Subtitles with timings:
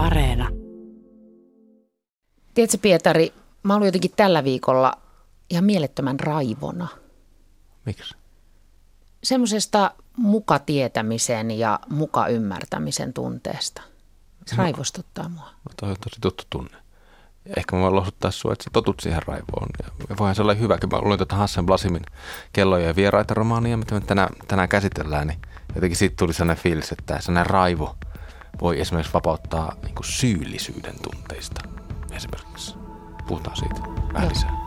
[0.00, 0.48] Areena.
[2.54, 4.92] Tiedätkö Pietari, mä olin jotenkin tällä viikolla
[5.50, 6.88] ihan mielettömän raivona.
[7.86, 8.14] Miksi?
[9.22, 13.82] Semmoisesta mukatietämisen ja mukaymmärtämisen tunteesta.
[14.46, 15.44] Se raivostuttaa mua.
[15.44, 16.76] No, toi on tosi tuttu tunne.
[17.56, 19.68] Ehkä mä voin lohuttaa sua, että sä totut siihen raivoon.
[20.08, 20.88] Ja voihan se olla hyväkin.
[20.88, 22.02] Mä luin tuota Hassan Blasimin
[22.52, 25.38] kelloja ja vieraita romaania, mitä me tänään, tänään käsitellään, niin
[25.74, 27.96] jotenkin siitä tuli sellainen fiilis, että sellainen raivo
[28.60, 31.60] voi esimerkiksi vapauttaa niin kuin syyllisyyden tunteista.
[32.12, 32.74] Esimerkiksi.
[33.26, 33.80] Puhutaan siitä
[34.12, 34.30] vähän Joo.
[34.30, 34.60] lisää.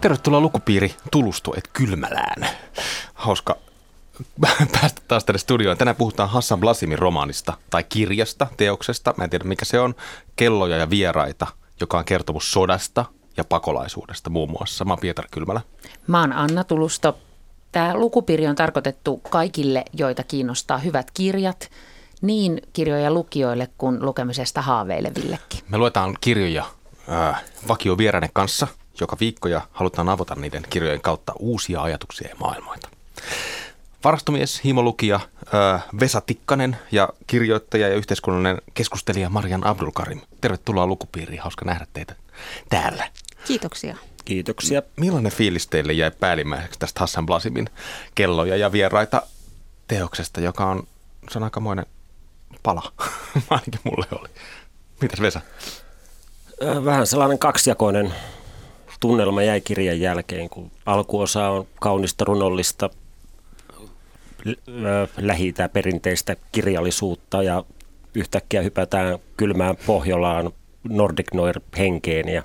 [0.00, 2.48] Tervetuloa lukupiiri Tulusto et Kylmälään.
[3.14, 3.56] Hauska
[4.80, 5.78] päästä taas tänne studioon.
[5.78, 9.14] Tänään puhutaan Hassan Blasimin romaanista tai kirjasta, teoksesta.
[9.16, 9.94] Mä en tiedä mikä se on.
[10.36, 11.46] Kelloja ja vieraita,
[11.80, 13.04] joka on kertomus sodasta
[13.36, 14.84] ja pakolaisuudesta muun muassa.
[14.84, 15.60] Mä oon Pietari Kylmälä.
[16.06, 17.18] Mä oon Anna Tulusto.
[17.72, 21.70] Tämä lukupiiri on tarkoitettu kaikille, joita kiinnostaa hyvät kirjat,
[22.20, 25.60] niin kirjoja lukijoille kuin lukemisesta haaveilevillekin.
[25.68, 26.64] Me luetaan kirjoja
[27.08, 28.66] ää, vakiovieraiden kanssa
[29.00, 32.88] joka viikko ja halutaan avata niiden kirjojen kautta uusia ajatuksia ja maailmoita.
[34.04, 35.20] Varastomies, himolukija
[36.00, 40.20] Vesa Tikkanen ja kirjoittaja ja yhteiskunnallinen keskustelija Marian Abdulkarim.
[40.40, 42.14] Tervetuloa lukupiiriin, hauska nähdä teitä
[42.68, 43.10] täällä.
[43.46, 43.96] Kiitoksia.
[44.24, 44.82] Kiitoksia.
[44.96, 47.70] Millainen fiilis teille jäi päällimmäiseksi tästä Hassan Blasimin
[48.14, 49.22] kelloja ja vieraita
[49.88, 50.86] teoksesta, joka on,
[51.30, 51.86] se on aikamoinen
[52.62, 52.92] pala,
[53.50, 54.28] ainakin mulle oli.
[55.00, 55.40] Mitäs Vesa?
[56.84, 58.14] Vähän sellainen kaksijakoinen
[59.00, 62.90] tunnelma jäi kirjan jälkeen, kun alkuosa on kaunista runollista
[65.16, 67.64] lähitä perinteistä kirjallisuutta ja
[68.14, 70.52] yhtäkkiä hypätään kylmään Pohjolaan
[70.88, 72.42] Nordic Noir henkeen ja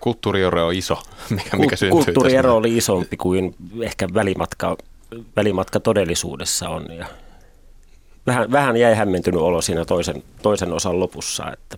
[0.00, 2.52] Kulttuuriero on iso, mikä, mikä Kul- syntyy kulttuuriero tässä.
[2.52, 4.76] oli isompi kuin ehkä välimatka,
[5.36, 6.86] välimatka todellisuudessa on.
[6.96, 7.06] Ja
[8.26, 11.52] vähän, vähän jäi hämmentynyt olo siinä toisen, toisen osan lopussa.
[11.52, 11.76] Että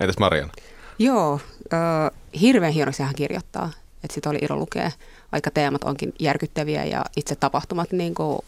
[0.00, 0.52] Entäs Mariana?
[0.98, 1.40] Joo,
[1.72, 3.70] äh, hirveän hienosti hän kirjoittaa.
[4.04, 4.90] Että sitä oli ilo lukea.
[5.32, 8.38] Vaikka teemat onkin järkyttäviä ja itse tapahtumat niin kuin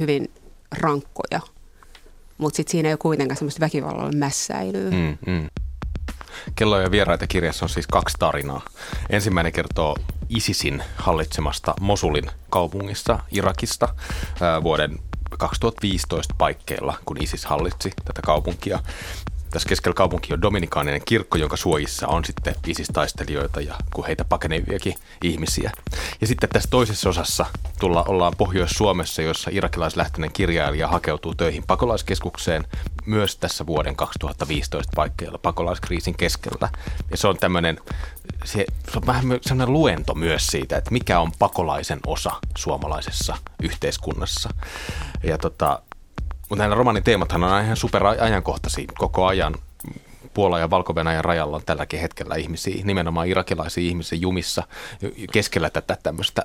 [0.00, 0.30] hyvin
[0.78, 1.40] rankkoja.
[2.38, 4.90] Mutta sitten siinä ei ole kuitenkaan semmoista väkivallan mässäilyä.
[4.90, 5.18] Mm.
[5.26, 5.50] Mm.
[6.54, 8.60] Kello ja vieraita kirjassa on siis kaksi tarinaa.
[9.10, 9.96] Ensimmäinen kertoo
[10.28, 13.94] ISISin hallitsemasta Mosulin kaupungissa Irakista
[14.62, 14.98] vuoden
[15.38, 18.78] 2015 paikkeilla, kun ISIS hallitsi tätä kaupunkia.
[19.52, 24.94] Tässä keskellä kaupunki on dominikaaninen kirkko, jonka suojissa on sitten ISIS-taistelijoita ja kun heitä pakeneviakin
[25.22, 25.72] ihmisiä.
[26.20, 27.46] Ja sitten tässä toisessa osassa
[27.80, 32.64] tulla, ollaan Pohjois-Suomessa, jossa irakilaislähtöinen kirjailija hakeutuu töihin pakolaiskeskukseen
[33.06, 36.68] myös tässä vuoden 2015 paikkeilla pakolaiskriisin keskellä.
[37.10, 37.80] Ja se on tämmöinen,
[38.44, 44.50] se, se on vähän sellainen luento myös siitä, että mikä on pakolaisen osa suomalaisessa yhteiskunnassa.
[45.22, 45.82] Ja tota,
[46.52, 49.54] mutta nämä romanin teemathan on ihan super ajankohtaisia koko ajan.
[50.34, 54.62] Puola ja valko rajalla on tälläkin hetkellä ihmisiä, nimenomaan irakilaisia ihmisiä jumissa
[55.32, 56.42] keskellä tätä tämmöistä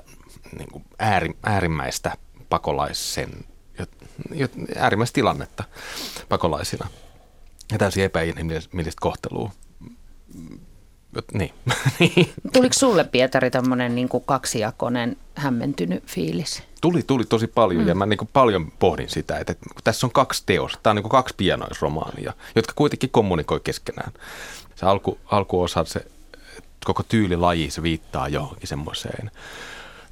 [0.57, 2.17] niin kuin ääri, äärimmäistä
[2.49, 3.29] pakolaisen,
[4.75, 5.63] äärimmäistä tilannetta
[6.29, 6.87] pakolaisina.
[7.71, 9.51] Ja täysin epäinhimillistä kohtelua.
[11.33, 11.53] Niin.
[11.99, 12.33] Niin.
[12.53, 16.63] Tuliko sulle Pietari tämmöinen niin kaksijakoinen hämmentynyt fiilis?
[16.81, 17.87] Tuli, tuli tosi paljon mm.
[17.87, 20.95] ja mä niin kuin paljon pohdin sitä, että, että tässä on kaksi teosta, tämä on
[20.95, 24.11] niin kuin kaksi pienoisromaania, jotka kuitenkin kommunikoi keskenään.
[24.75, 26.05] Se alku, alkuosa, se
[26.85, 29.31] koko tyylilaji, se viittaa johonkin semmoiseen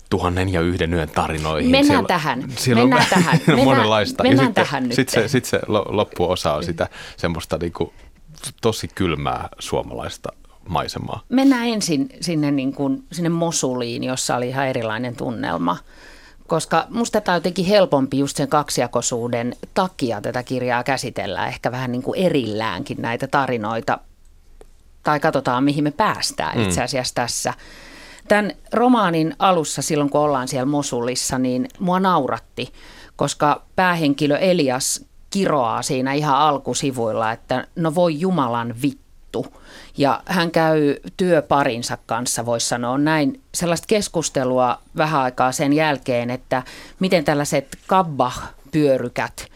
[0.09, 1.71] tuhannen ja yhden yön tarinoihin.
[1.71, 2.43] Mennään tähän.
[2.67, 3.39] Mennään on tähän.
[3.47, 4.23] Mennään- monenlaista.
[4.23, 4.93] mennään ja sitten, tähän nyt.
[4.95, 6.87] Sitten se, sit se lo- loppuosa on sitä
[7.17, 7.93] semmoista niin kuin
[8.61, 10.29] tosi kylmää suomalaista
[10.69, 11.21] maisemaa.
[11.29, 15.77] Mennään ensin sinne, niin kuin, sinne Mosuliin, jossa oli ihan erilainen tunnelma.
[16.47, 21.91] Koska musta tämä on jotenkin helpompi just sen kaksijakoisuuden takia tätä kirjaa käsitellä, ehkä vähän
[21.91, 23.99] niin kuin erilläänkin näitä tarinoita.
[25.03, 27.53] Tai katsotaan, mihin me päästään itse asiassa tässä.
[28.27, 32.73] Tämän romaanin alussa, silloin kun ollaan siellä Mosulissa, niin mua nauratti,
[33.15, 39.45] koska päähenkilö Elias kiroaa siinä ihan alkusivuilla, että no voi Jumalan vittu.
[39.97, 42.97] Ja hän käy työparinsa kanssa, voisi sanoa.
[42.97, 46.63] Näin, sellaista keskustelua vähän aikaa sen jälkeen, että
[46.99, 49.47] miten tällaiset kabba-pyörykät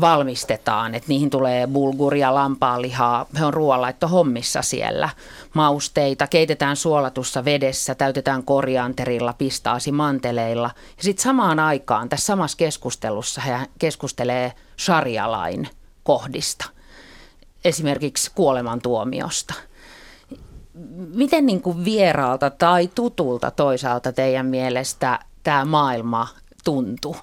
[0.00, 5.08] valmistetaan, että niihin tulee bulguria, lampaanlihaa, he on ruoanlaitto hommissa siellä,
[5.54, 10.70] mausteita, keitetään suolatussa vedessä, täytetään korianterilla, pistaasi-manteleilla.
[10.96, 15.68] Ja sitten samaan aikaan tässä samassa keskustelussa he keskustelee sarjalain
[16.04, 16.64] kohdista,
[17.64, 19.54] esimerkiksi kuolemantuomiosta.
[21.14, 26.28] miten niin kuin vieraalta tai tutulta toisaalta teidän mielestä tämä maailma
[26.64, 27.16] tuntuu?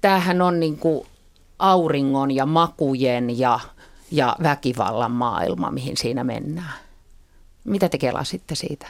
[0.00, 1.06] Tämähän on niin kuin
[1.58, 3.60] auringon ja makujen ja,
[4.10, 6.72] ja väkivallan maailma, mihin siinä mennään.
[7.64, 8.86] Mitä te kelasitte siitä?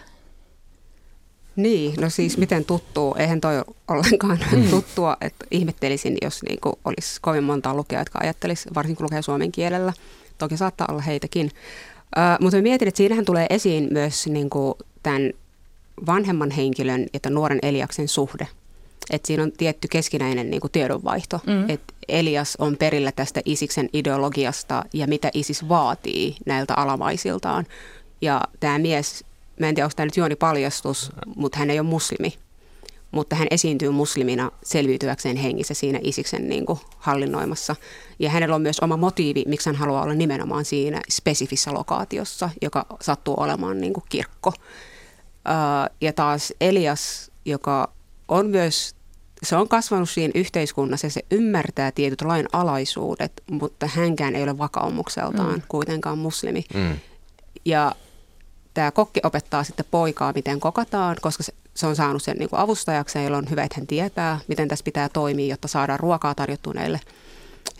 [1.56, 4.68] Niin, no siis miten tuttuu, eihän toi ollenkaan mm.
[4.70, 9.52] tuttua, että ihmettelisin, jos niinku olisi kovin monta lukea, jotka ajattelisi, varsinkin kun lukee suomen
[9.52, 9.92] kielellä.
[10.38, 11.46] Toki saattaa olla heitäkin.
[11.46, 15.32] Uh, mutta mä mietin, että siinähän tulee esiin myös niinku tämän
[16.06, 18.48] vanhemman henkilön ja tämän nuoren Eliaksen suhde.
[19.10, 21.40] Että siinä on tietty keskinäinen niinku tiedonvaihto.
[21.46, 21.70] Mm.
[21.70, 27.66] Että Elias on perillä tästä Isiksen ideologiasta ja mitä Isis vaatii näiltä alamaisiltaan.
[28.20, 29.24] Ja tämä mies
[29.60, 32.34] mä en tiedä, onko tämä nyt juoni paljastus, mutta hän ei ole muslimi.
[33.16, 37.76] Mutta hän esiintyy muslimina selviytyäkseen hengissä siinä Isiksen niin kuin, hallinnoimassa.
[38.18, 42.86] Ja hänellä on myös oma motiivi, miksi hän haluaa olla nimenomaan siinä spesifissä lokaatiossa, joka
[43.00, 44.52] sattuu olemaan niin kuin, kirkko.
[46.00, 47.92] ja taas Elias, joka
[48.28, 48.96] on myös
[49.42, 54.58] se on kasvanut siinä yhteiskunnassa ja se ymmärtää tietyt lain alaisuudet, mutta hänkään ei ole
[54.58, 55.62] vakaumukseltaan mm.
[55.68, 56.64] kuitenkaan muslimi.
[56.74, 56.96] Mm.
[57.64, 57.92] Ja
[58.76, 62.60] tämä kokki opettaa sitten poikaa, miten kokataan, koska se, se on saanut sen niin kuin
[62.60, 67.00] avustajakseen, jolla on hyvä, että hän tietää, miten tässä pitää toimia, jotta saadaan ruokaa tarjottuneille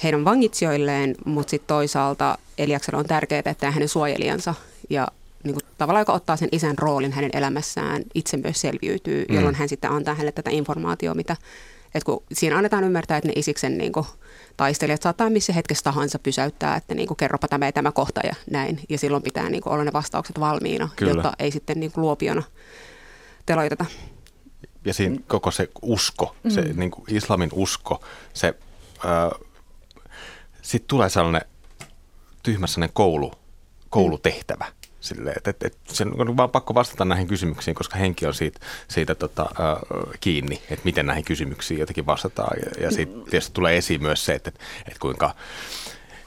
[0.03, 4.55] heidän vangitsijoilleen, mutta sitten toisaalta Eliaksella on tärkeää, että hänen suojelijansa
[4.91, 5.09] ja
[5.45, 9.35] niin kuin, tavallaan joka ottaa sen isän roolin hänen elämässään, itse myös selviytyy, mm.
[9.35, 11.37] jolloin hän sitten antaa hänelle tätä informaatiota, mitä,
[11.95, 14.07] että kun siinä annetaan ymmärtää, että ne Isiksen niin kuin,
[14.57, 18.35] taistelijat saattaa missä hetkessä tahansa pysäyttää, että niin kuin, kerropa tämä ja tämä kohta ja
[18.51, 18.81] näin.
[18.89, 21.13] Ja silloin pitää niin kuin, olla ne vastaukset valmiina, Kyllä.
[21.13, 22.43] jotta ei sitten niin kuin, luopiona
[23.47, 23.85] teloiteta.
[24.85, 26.79] Ja siinä koko se usko, se mm.
[26.79, 28.55] niin kuin islamin usko, se,
[29.05, 29.41] äh,
[30.63, 31.43] sitten tulee sellainen
[32.43, 33.33] tyhmä sellainen koulu,
[33.91, 34.67] koulutehtävä.
[35.07, 38.61] Silleen, että, että, että sen on vaan pakko vastata näihin kysymyksiin, koska henki on siitä,
[38.89, 42.57] siitä tota, äh, kiinni, että miten näihin kysymyksiin jotenkin vastataan.
[42.65, 44.53] Ja, ja siitä tietysti tulee esiin myös se, että,
[44.87, 45.35] että kuinka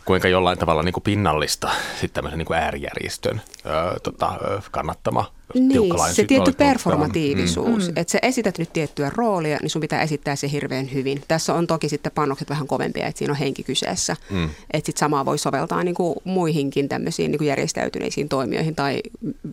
[0.05, 4.33] kuinka jollain tavalla niin kuin pinnallista sitten tämmöisen niin kuin äärijärjestön ö, tota,
[4.71, 7.94] kannattama niin, se tietty performatiivisuus, mm.
[7.96, 11.22] että sä esität nyt tiettyä roolia, niin sun pitää esittää se hirveän hyvin.
[11.28, 14.16] Tässä on toki sitten panokset vähän kovempia, että siinä on henki kyseessä.
[14.30, 14.44] Mm.
[14.44, 19.01] Että sitten samaa voi soveltaa niin kuin muihinkin tämmöisiin niin kuin järjestäytyneisiin toimijoihin tai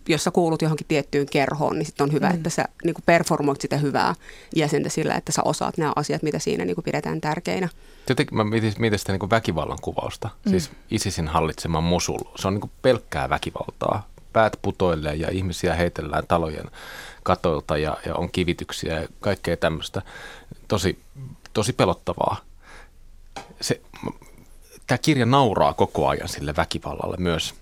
[0.09, 2.35] jos sä kuulut johonkin tiettyyn kerhoon, niin sitten on hyvä, mm.
[2.35, 4.15] että sä niin kuin performoit sitä hyvää
[4.57, 7.69] jäsentä sillä, että sä osaat nämä asiat, mitä siinä niin kuin pidetään tärkeinä.
[8.09, 10.31] Jotenkin mä mietin, mietin sitä niin väkivallan kuvausta.
[10.45, 10.51] Mm.
[10.51, 16.71] Siis ISISin hallitsema Mosul, se on niin pelkkää väkivaltaa päät putoilee ja ihmisiä heitellään talojen
[17.23, 20.03] katoilta ja, ja on kivityksiä ja kaikkea tämmöistä.
[20.69, 20.99] Tosi,
[21.53, 22.37] tosi pelottavaa.
[23.61, 23.81] Se,
[24.87, 27.55] tämä kirja nauraa koko ajan sille väkivallalle myös.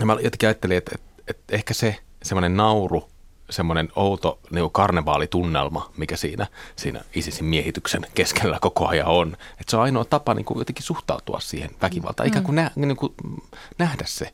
[0.00, 3.08] Ja mä jotenkin ajattelin, että, että, että ehkä se semmoinen nauru,
[3.50, 6.46] semmoinen outo niin karnevaalitunnelma, mikä siinä,
[6.76, 9.32] siinä ISISin miehityksen keskellä koko ajan on.
[9.32, 12.28] Että se on ainoa tapa niin kuin jotenkin suhtautua siihen väkivaltaan, mm.
[12.28, 13.14] ikään kuin, nä, niin kuin
[13.78, 14.32] nähdä se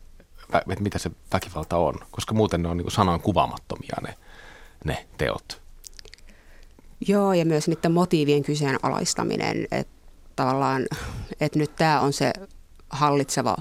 [0.70, 4.14] että mitä se väkivalta on, koska muuten ne on niin sanoin kuvaamattomia ne,
[4.84, 5.62] ne teot.
[7.08, 9.94] Joo, ja myös niiden motiivien kyseenalaistaminen, että
[10.36, 10.86] tavallaan,
[11.40, 12.32] että nyt tämä on se
[12.90, 13.56] hallitseva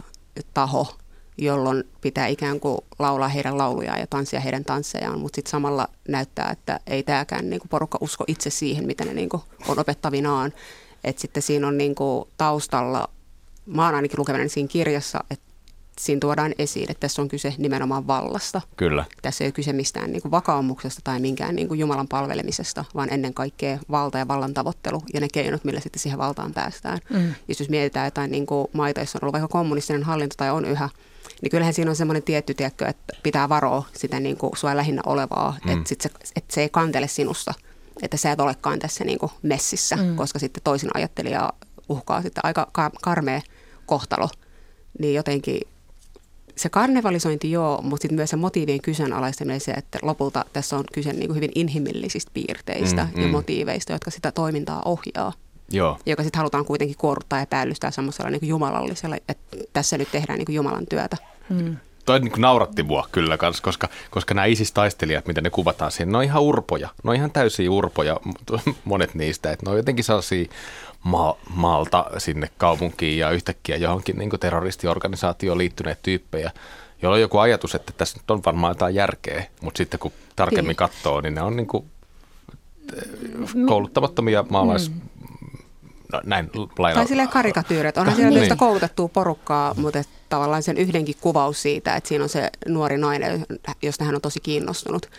[0.53, 0.95] taho,
[1.37, 6.49] jolloin pitää ikään kuin laulaa heidän laulujaan ja tanssia heidän tanssejaan, mutta sitten samalla näyttää,
[6.51, 9.29] että ei tämäkään niin porukka usko itse siihen, mitä ne niin
[9.67, 10.53] on opettavinaan.
[11.03, 11.95] Että sitten siinä on niin
[12.37, 13.09] taustalla,
[13.65, 15.52] mä oon ainakin lukeminen siinä kirjassa, että
[15.99, 18.61] siinä tuodaan esiin, että tässä on kyse nimenomaan vallasta.
[18.77, 19.05] Kyllä.
[19.21, 23.13] Tässä ei ole kyse mistään niin kuin vakaumuksesta tai minkään niin kuin Jumalan palvelemisesta, vaan
[23.13, 26.99] ennen kaikkea valta ja vallan tavoittelu ja ne keinot, millä sitten siihen valtaan päästään.
[27.09, 27.33] Mm.
[27.47, 30.89] jos mietitään jotain niin kuin maita, joissa on ollut vaikka kommunistinen hallinto tai on yhä,
[31.41, 35.01] niin kyllähän siinä on semmoinen tietty, tiedätkö, että pitää varoa sitä niin kuin sua lähinnä
[35.05, 35.71] olevaa, mm.
[35.71, 37.53] että, sit se, että se ei kantele sinusta,
[38.01, 40.15] että sä et olekaan tässä niin kuin messissä, mm.
[40.15, 41.53] koska sitten toisin ajattelija
[41.89, 42.67] uhkaa sitten aika
[43.01, 43.41] karmea
[43.85, 44.29] kohtalo.
[44.99, 45.61] Niin jotenkin
[46.55, 51.13] se karnevalisointi joo, mutta sitten myös se motiivien kyseenalaistaminen se, että lopulta tässä on kyse
[51.13, 53.31] niin kuin hyvin inhimillisistä piirteistä mm, ja mm.
[53.31, 55.33] motiiveista, jotka sitä toimintaa ohjaa.
[55.71, 55.99] Joo.
[56.05, 60.45] Joka sitten halutaan kuitenkin kuorruttaa ja päällystää semmoisella niin jumalallisella, että tässä nyt tehdään niin
[60.45, 61.17] kuin Jumalan työtä.
[61.49, 61.77] Mm.
[62.05, 66.17] Toi niin nauratti mua kyllä kans, koska, koska nämä ISIS-taistelijat, mitä ne kuvataan siinä, ne
[66.17, 66.89] on ihan urpoja.
[67.03, 68.17] Ne on ihan täysiä urpoja,
[68.85, 69.51] monet niistä.
[69.51, 70.45] Että ne on jotenkin sellaisia
[71.03, 76.51] ma- maalta sinne kaupunkiin ja yhtäkkiä johonkin niin terroristiorganisaatioon liittyneet tyyppejä,
[77.01, 80.67] joilla on joku ajatus, että tässä nyt on varmaan jotain järkeä, mutta sitten kun tarkemmin
[80.67, 80.75] niin.
[80.75, 81.85] katsoo, niin ne on niin kuin
[83.67, 84.89] kouluttamattomia maalais...
[84.89, 85.01] Mm.
[86.13, 86.49] No, näin.
[86.93, 87.97] Tai silleen karikatyyrit.
[87.97, 88.57] Onhan siellä niin.
[88.57, 90.03] koulutettua porukkaa, mutta
[90.33, 93.45] tavallaan sen yhdenkin kuvaus siitä, että siinä on se nuori nainen,
[93.81, 95.09] josta hän on tosi kiinnostunut.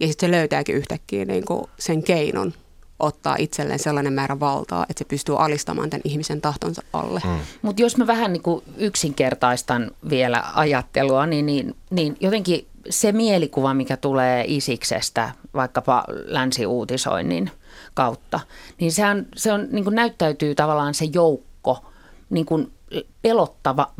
[0.00, 2.52] Ja sitten se löytääkin yhtäkkiä niin kuin sen keinon
[2.98, 7.20] ottaa itselleen sellainen määrä valtaa, että se pystyy alistamaan tämän ihmisen tahtonsa alle.
[7.24, 7.38] Mm.
[7.62, 13.74] Mutta jos mä vähän niin kuin yksinkertaistan vielä ajattelua, niin, niin, niin jotenkin se mielikuva,
[13.74, 17.50] mikä tulee Isiksestä vaikkapa länsiuutisoinnin
[17.94, 18.40] kautta,
[18.80, 21.84] niin sehän, se on, niin kuin näyttäytyy tavallaan se joukko
[22.30, 22.72] niin kuin
[23.22, 23.92] pelottava,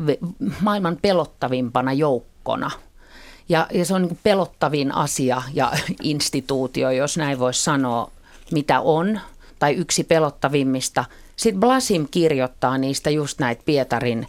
[0.61, 2.71] maailman pelottavimpana joukkona.
[3.49, 5.71] Ja, ja se on niin pelottavin asia ja
[6.03, 8.11] instituutio, jos näin voisi sanoa,
[8.51, 9.19] mitä on,
[9.59, 11.05] tai yksi pelottavimmista.
[11.35, 14.27] Sitten Blasim kirjoittaa niistä just näitä Pietarin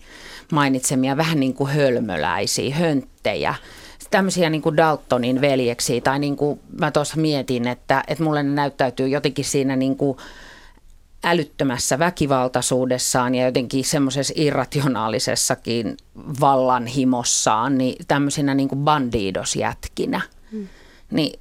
[0.53, 3.55] mainitsemia vähän niin kuin hölmöläisiä, hönttejä,
[4.11, 8.51] tämmöisiä niin kuin Daltonin veljeksiä, tai niin kuin mä tuossa mietin, että, että mulle ne
[8.51, 10.19] näyttäytyy jotenkin siinä niin kuin
[11.31, 15.97] älyttömässä väkivaltaisuudessaan ja jotenkin semmoisessa irrationaalisessakin
[16.41, 20.21] vallanhimossaan, niin tämmöisinä niin kuin bandidosjätkinä.
[20.53, 20.69] Hmm.
[21.11, 21.41] Niin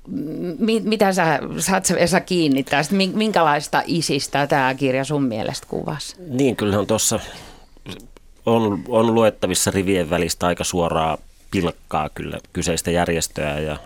[0.60, 6.16] mi, mitä sä, saat sä Esa kiinni tästä, minkälaista isistä tämä kirja sun mielestä kuvasi?
[6.30, 7.20] Niin, kyllähän tuossa
[8.46, 11.18] on, on luettavissa rivien välistä aika suoraa
[11.52, 13.78] pilkkaa kyllä kyseistä järjestöä ja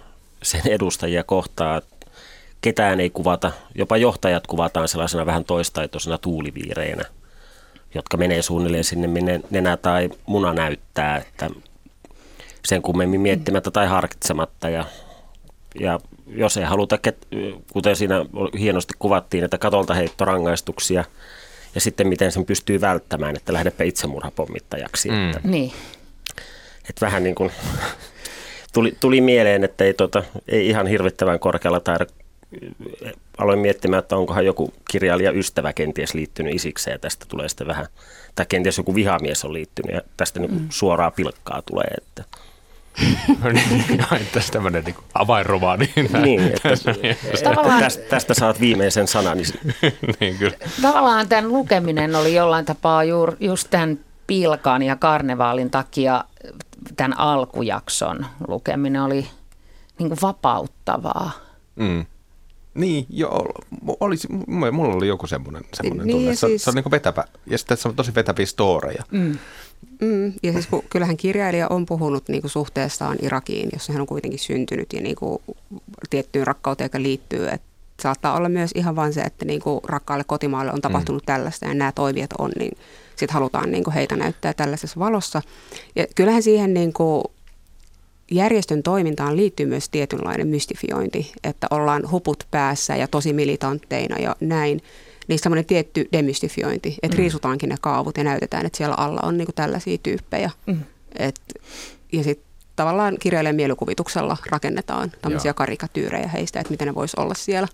[0.43, 1.81] sen edustajia kohtaa.
[2.61, 7.03] Ketään ei kuvata, jopa johtajat kuvataan sellaisena vähän toistaitoisena tuuliviireinä,
[7.95, 11.49] jotka menee suunnilleen sinne, minne nenä tai muna näyttää, että
[12.65, 14.85] sen kummemmin miettimättä tai harkitsematta ja
[15.79, 16.99] ja jos ei haluta,
[17.73, 18.25] kuten siinä
[18.59, 21.05] hienosti kuvattiin, että katolta heittorangaistuksia
[21.75, 25.09] ja sitten miten sen pystyy välttämään, että lähdepä itsemurhapommittajaksi.
[25.09, 25.29] Mm.
[25.29, 25.71] Että, niin.
[26.89, 27.51] että vähän niin kuin
[28.73, 32.05] tuli, tuli mieleen, että ei, tota, ei ihan hirvittävän korkealla taida
[33.37, 37.87] aloin miettimään, että onkohan joku kirjailija ystävä kenties liittynyt isikseen ja tästä tulee sitten vähän,
[38.35, 40.67] tai kenties joku vihamies on liittynyt ja tästä niin mm.
[40.69, 42.23] suoraa pilkkaa tulee, että
[43.53, 45.93] niin, tässä tämmöinen niin avainromaani.
[46.21, 46.93] Niin, että, että
[47.79, 49.37] tästä, tästä saat viimeisen sanan.
[50.19, 50.57] niin, kyllä.
[50.81, 56.23] Tavallaan tämän lukeminen oli jollain tapaa juuri just tämän pilkan ja karnevaalin takia
[56.97, 59.27] tämän alkujakson lukeminen oli
[59.99, 61.31] niin kuin vapauttavaa.
[61.75, 62.05] Mm.
[62.73, 63.51] Niin, joo,
[63.99, 64.27] olisi,
[64.71, 66.35] mulla oli joku semmoinen, semmoinen niin, tunne.
[66.35, 66.63] Se, siis...
[66.63, 69.03] se on niin vetävä, ja sitten se on tosi vetäviä storeja.
[69.11, 69.37] Mm.
[70.01, 74.07] Mm, ja siis kun, kyllähän kirjailija on puhunut niin kuin suhteestaan Irakiin, jossa hän on
[74.07, 75.41] kuitenkin syntynyt ja niin kuin
[76.09, 77.47] tiettyyn rakkauteen, joka liittyy.
[77.47, 77.67] Että
[78.01, 81.25] saattaa olla myös ihan vain se, että niin kuin rakkaalle kotimaalle on tapahtunut mm.
[81.25, 82.77] tällaista ja nämä toimijat on, niin
[83.09, 85.41] sitten halutaan niin kuin heitä näyttää tällaisessa valossa.
[85.95, 87.23] Ja kyllähän siihen niin kuin
[88.31, 94.81] järjestön toimintaan liittyy myös tietynlainen mystifiointi, että ollaan huput päässä ja tosi militantteina ja näin
[95.27, 97.19] niin semmoinen tietty demystifiointi, että mm.
[97.19, 100.51] riisutaankin ne kaavut ja näytetään, että siellä alla on niinku tällaisia tyyppejä.
[100.65, 100.81] Mm.
[101.19, 101.41] Et,
[102.11, 105.53] ja sitten tavallaan kirjailijan mielikuvituksella rakennetaan tämmöisiä Joo.
[105.53, 107.67] karikatyyrejä heistä, että miten ne voisi olla siellä.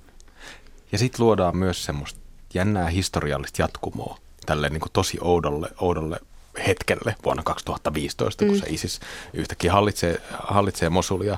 [0.92, 2.20] Ja sitten luodaan myös semmoista
[2.54, 6.20] jännää historiallista jatkumoa tälle niin tosi oudolle, oudolle
[6.68, 8.50] hetkelle vuonna 2015, mm.
[8.50, 9.00] kun se ISIS
[9.34, 11.38] yhtäkkiä hallitsee, hallitsee Mosulia.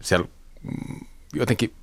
[0.00, 0.28] Siellä
[0.62, 1.74] mm, jotenkin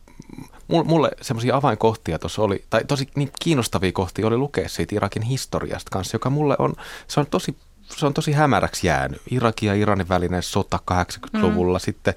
[0.68, 5.90] mulle semmoisia avainkohtia tuossa oli, tai tosi niin kiinnostavia kohtia oli lukea siitä Irakin historiasta
[5.92, 6.74] kanssa, joka mulle on,
[7.08, 7.58] se on tosi
[7.90, 9.22] se on tosi hämäräksi jäänyt.
[9.32, 11.82] Irakin ja Iranin välinen sota 80-luvulla, mm.
[11.82, 12.14] sitten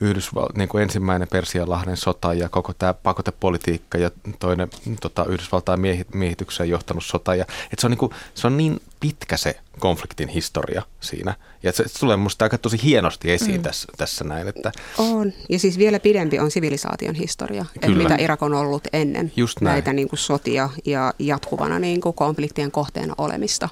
[0.00, 4.68] Yhdysval- niin kuin ensimmäinen Persianlahden sota ja koko tämä pakotepolitiikka ja toinen
[5.00, 5.80] tota, Yhdysvaltain
[6.14, 7.34] miehitykseen johtanut sota.
[7.34, 11.34] Ja, et se, on niin kuin, se on niin pitkä se konfliktin historia siinä.
[11.62, 13.62] Ja se, se tulee minusta aika tosi hienosti esiin mm.
[13.62, 14.48] tässä, tässä näin.
[14.48, 14.72] Että...
[14.98, 15.32] On.
[15.48, 19.92] Ja siis vielä pidempi on sivilisaation historia, että mitä Irak on ollut ennen Just näitä
[19.92, 23.68] niin kuin sotia ja jatkuvana niin kuin konfliktien kohteena olemista.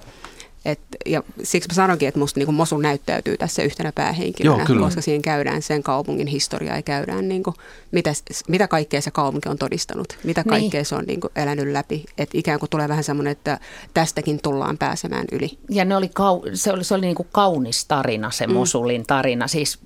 [0.65, 5.01] Et, ja siksi mä sanonkin, että musta niin Mosul näyttäytyy tässä yhtenä päähenkilönä, Joo, koska
[5.01, 7.57] siinä käydään sen kaupungin historiaa ja käydään, niin kuin,
[7.91, 8.11] mitä,
[8.49, 10.51] mitä kaikkea se kaupunki on todistanut, mitä niin.
[10.51, 10.87] kaikkea niin.
[10.87, 12.05] se on niin kuin, elänyt läpi.
[12.19, 13.61] Että ikään kuin tulee vähän semmoinen, että
[13.95, 15.59] tästäkin tullaan pääsemään yli.
[15.71, 18.53] Ja ne oli kau- se oli, se oli niin kuin kaunis tarina, se mm.
[18.53, 19.49] Mosulin tarina.
[19.49, 19.79] Siis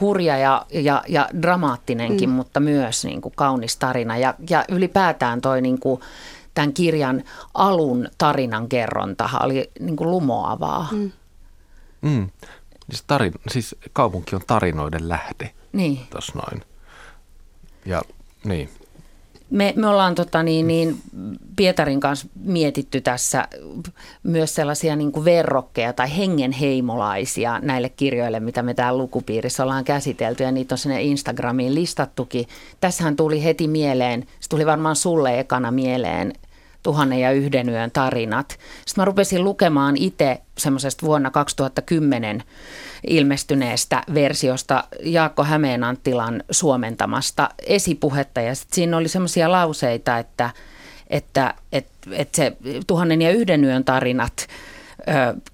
[0.00, 2.34] hurja ja, ja, ja dramaattinenkin, mm.
[2.34, 4.18] mutta myös niin kuin kaunis tarina.
[4.18, 6.00] Ja, ja ylipäätään toi niin kuin,
[6.60, 7.24] tämän kirjan
[7.54, 10.88] alun tarinan kerronta oli niin kuin lumoavaa.
[10.92, 11.12] Mm.
[12.02, 12.30] Mm.
[12.90, 15.50] Siis, tarin, siis kaupunki on tarinoiden lähde.
[15.72, 16.00] Niin.
[16.10, 16.62] Tuossa noin.
[17.84, 18.02] Ja
[18.44, 18.68] niin.
[19.50, 21.00] Me, me ollaan tota, niin, niin,
[21.56, 23.48] Pietarin kanssa mietitty tässä
[24.22, 30.42] myös sellaisia niin kuin verrokkeja tai hengenheimolaisia näille kirjoille, mitä me täällä lukupiirissä ollaan käsitelty
[30.42, 32.46] ja niitä on sinne Instagramiin listattukin.
[32.80, 36.32] Tässähän tuli heti mieleen, se tuli varmaan sulle ekana mieleen
[36.82, 38.48] Tuhannen ja yhden yön tarinat.
[38.50, 42.42] Sitten mä rupesin lukemaan itse semmoisesta vuonna 2010
[43.06, 48.40] ilmestyneestä versiosta Jaakko Hämeenanttilan suomentamasta esipuhetta.
[48.40, 50.50] Ja sitten siinä oli semmoisia lauseita, että,
[51.10, 52.56] että, että, että se
[52.86, 54.46] Tuhannen ja yhden yön tarinat–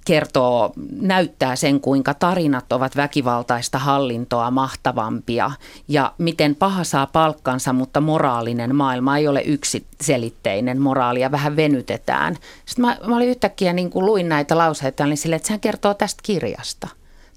[0.04, 5.50] kertoo, näyttää sen, kuinka tarinat ovat väkivaltaista hallintoa mahtavampia
[5.88, 10.80] ja miten paha saa palkkansa, mutta moraalinen maailma ei ole yksiselitteinen.
[10.80, 12.36] Moraalia vähän venytetään.
[12.66, 15.94] Sitten mä, mä olin yhtäkkiä, niin kuin luin näitä lauseita, niin sille, että sehän kertoo
[15.94, 16.88] tästä kirjasta.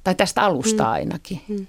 [0.03, 0.89] Tai tästä alusta mm.
[0.89, 1.41] ainakin.
[1.47, 1.67] Mm.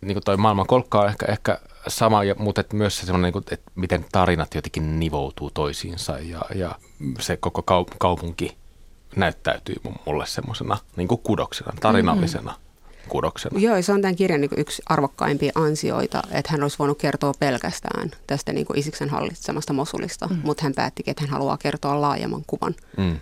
[0.00, 1.58] Niin kuin toi maailman kolkka on ehkä, ehkä
[1.88, 6.74] sama, mutta että myös se semmoinen, niin että miten tarinat jotenkin nivoutuu toisiinsa ja, ja
[7.20, 7.62] se koko
[7.98, 8.56] kaupunki–
[9.16, 13.08] näyttäytyy mulle semmoisena niin kudoksena, tarinallisena mm-hmm.
[13.08, 13.60] kudoksena.
[13.60, 18.10] Joo, se on tämän kirjan niin yksi arvokkaimpia ansioita, että hän olisi voinut kertoa pelkästään
[18.26, 20.40] tästä niin Isiksen hallitsemasta Mosulista, mm.
[20.44, 22.74] mutta hän päättikin, että hän haluaa kertoa laajemman kuvan.
[22.96, 23.20] Mm.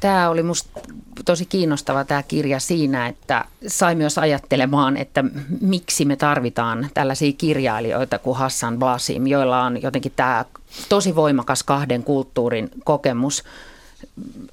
[0.00, 0.80] Tämä oli musta
[1.24, 5.24] tosi kiinnostava tämä kirja siinä, että sai myös ajattelemaan, että
[5.60, 10.44] miksi me tarvitaan tällaisia kirjailijoita kuin Hassan Blasim, joilla on jotenkin tämä
[10.88, 13.44] tosi voimakas kahden kulttuurin kokemus.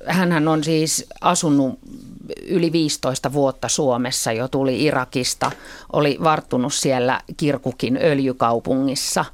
[0.08, 1.80] Hänhän on siis asunut
[2.46, 5.51] yli 15 vuotta Suomessa, jo tuli Irakista,
[5.94, 9.25] oli varttunut siellä Kirkukin öljykaupungissa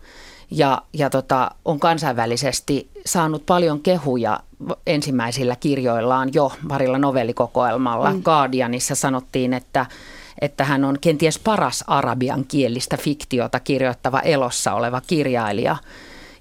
[0.53, 4.39] ja, ja tota, on kansainvälisesti saanut paljon kehuja
[4.87, 8.13] ensimmäisillä kirjoillaan jo parilla novellikokoelmalla.
[8.13, 8.23] Mm.
[8.23, 9.85] Guardianissa sanottiin, että
[10.41, 15.75] että hän on kenties paras arabian kielistä fiktiota kirjoittava elossa oleva kirjailija.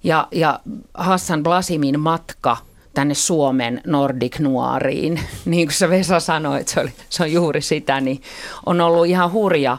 [0.04, 0.60] Ja, ja
[0.94, 2.56] Hassan Blasimin matka
[2.94, 7.60] tänne Suomen Nordic Noiriin, niin kuin sä Vesa sanoi, että se, oli, se on juuri
[7.60, 8.22] sitä, niin
[8.66, 9.78] on ollut ihan hurja.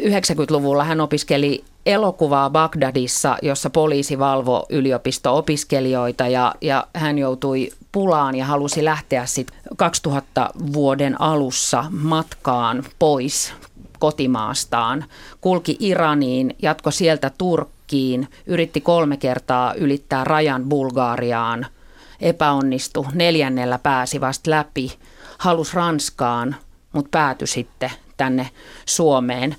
[0.00, 8.44] 90-luvulla hän opiskeli elokuvaa Bagdadissa, jossa poliisi valvo yliopisto-opiskelijoita ja, ja hän joutui pulaan ja
[8.44, 13.52] halusi lähteä sitten 2000 vuoden alussa matkaan pois
[13.98, 15.04] kotimaastaan.
[15.40, 21.66] Kulki Iraniin, jatko sieltä Turkkiin, yritti kolme kertaa ylittää rajan Bulgaariaan,
[22.20, 24.92] epäonnistu, neljännellä pääsi vasta läpi,
[25.38, 26.56] halus Ranskaan,
[26.92, 28.50] mutta päätyi sitten tänne
[28.86, 29.56] Suomeen.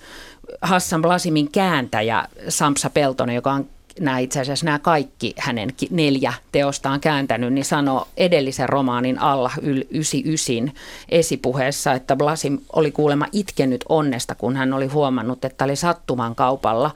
[0.61, 3.67] Hassan Blasimin kääntäjä Samsa Peltonen, joka on
[3.99, 10.71] nämä itse asiassa nämä kaikki hänen neljä teostaan kääntänyt, niin sanoi edellisen romaanin alla 99
[11.09, 16.91] esipuheessa, että Blasim oli kuulemma itkenyt onnesta, kun hän oli huomannut, että oli sattuman kaupalla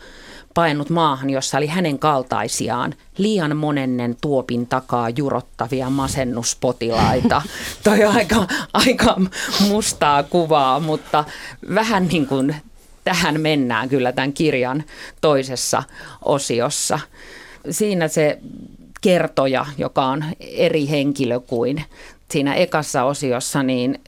[0.53, 7.41] painut maahan, jossa oli hänen kaltaisiaan liian monennen tuopin takaa jurottavia masennuspotilaita.
[7.83, 9.17] Toi aika, aika
[9.67, 11.23] mustaa kuvaa, mutta
[11.73, 12.55] vähän niin kuin
[13.07, 14.83] tähän mennään kyllä tämän kirjan
[15.21, 15.83] toisessa
[16.25, 16.99] osiossa.
[17.69, 18.39] Siinä se
[19.01, 21.83] kertoja, joka on eri henkilö kuin
[22.31, 23.99] siinä ekassa osiossa, niin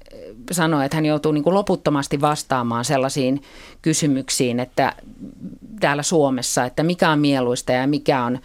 [0.52, 3.44] sanoi, että hän joutuu niin kuin loputtomasti vastaamaan sellaisiin
[3.82, 4.94] kysymyksiin, että
[5.80, 8.40] täällä Suomessa, että mikä on mieluista ja mikä on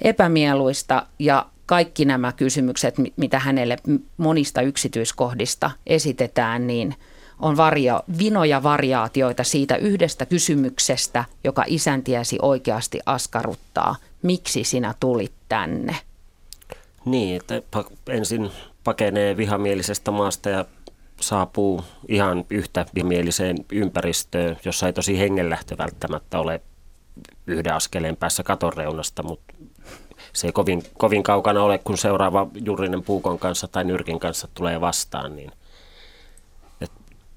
[0.00, 3.76] epämieluista ja kaikki nämä kysymykset, mitä hänelle
[4.16, 6.94] monista yksityiskohdista esitetään, niin–
[7.40, 13.96] on vario, vinoja variaatioita siitä yhdestä kysymyksestä, joka isäntiäsi oikeasti askarruttaa.
[14.22, 15.96] Miksi sinä tulit tänne?
[17.04, 17.62] Niin, että
[18.08, 18.50] ensin
[18.84, 20.64] pakenee vihamielisestä maasta ja
[21.20, 26.60] saapuu ihan yhtä vihamieliseen ympäristöön, jossa ei tosi hengenlähtö välttämättä ole
[27.46, 29.54] yhden askeleen päässä katonreunasta, mutta
[30.32, 34.80] se ei kovin, kovin kaukana ole, kun seuraava juurinen puukon kanssa tai nyrkin kanssa tulee
[34.80, 35.52] vastaan, niin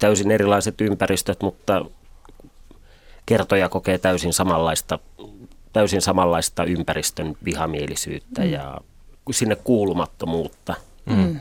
[0.04, 1.86] täysin erilaiset ympäristöt, mutta
[3.26, 5.00] kertoja kokee täysin samanlaista,
[5.74, 8.52] täysin samanlaista ympäristön vihamielisyyttä mm.
[8.52, 8.78] ja
[9.32, 10.76] sinne kuulumattomuutta.
[11.06, 11.40] Mm.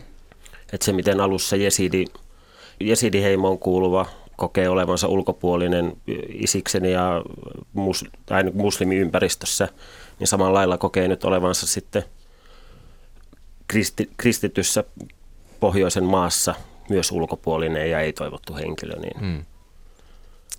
[0.72, 2.04] Et se, miten alussa jesidi,
[2.80, 5.96] jesidiheimoon kuuluva kokee olevansa ulkopuolinen
[6.28, 7.22] isiksen ja
[7.72, 9.68] mus, tai muslimiympäristössä,
[10.18, 12.04] niin samalla lailla kokee nyt olevansa sitten
[13.68, 14.84] kristi, kristityssä
[15.60, 16.54] pohjoisen maassa
[16.88, 18.96] myös ulkopuolinen ja ei-toivottu henkilö.
[18.96, 19.20] Niin.
[19.20, 19.44] Mm.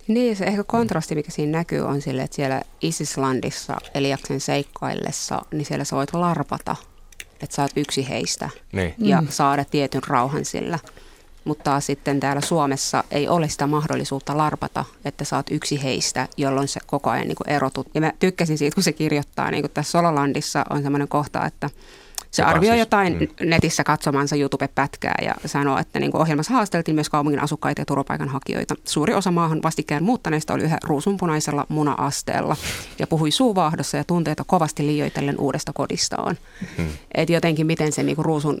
[0.08, 5.64] Niin, se ehkä kontrasti, mikä siinä näkyy, on sille, että siellä Isislandissa Eliaksen seikkaillessa, niin
[5.64, 6.76] siellä sä voit larpata,
[7.40, 8.94] että sä oot yksi heistä niin.
[8.98, 9.28] ja mm.
[9.30, 10.78] saada tietyn rauhan sillä.
[11.44, 16.68] Mutta sitten täällä Suomessa ei ole sitä mahdollisuutta larpata, että sä oot yksi heistä, jolloin
[16.68, 17.86] se koko ajan niin erotut.
[17.94, 21.70] Ja mä tykkäsin siitä, kun se kirjoittaa, niin kuin tässä Sololandissa on semmoinen kohta, että
[22.34, 23.48] Se Joka arvioi siis- jotain mm.
[23.50, 28.74] netissä katsomansa YouTube-pätkää ja sanoo, että niin kuin ohjelmassa haasteltiin myös kaupungin asukkaita ja turvapaikanhakijoita.
[28.84, 32.56] Suuri osa maahan vastikään muuttaneista oli yhä ruusunpunaisella muna-asteella
[32.98, 36.38] ja puhui suuvaahdossa ja tunteita kovasti liioitellen uudesta kodistaan.
[36.78, 36.88] Mm.
[37.14, 38.58] Et jotenkin miten se niin kuin ruusun,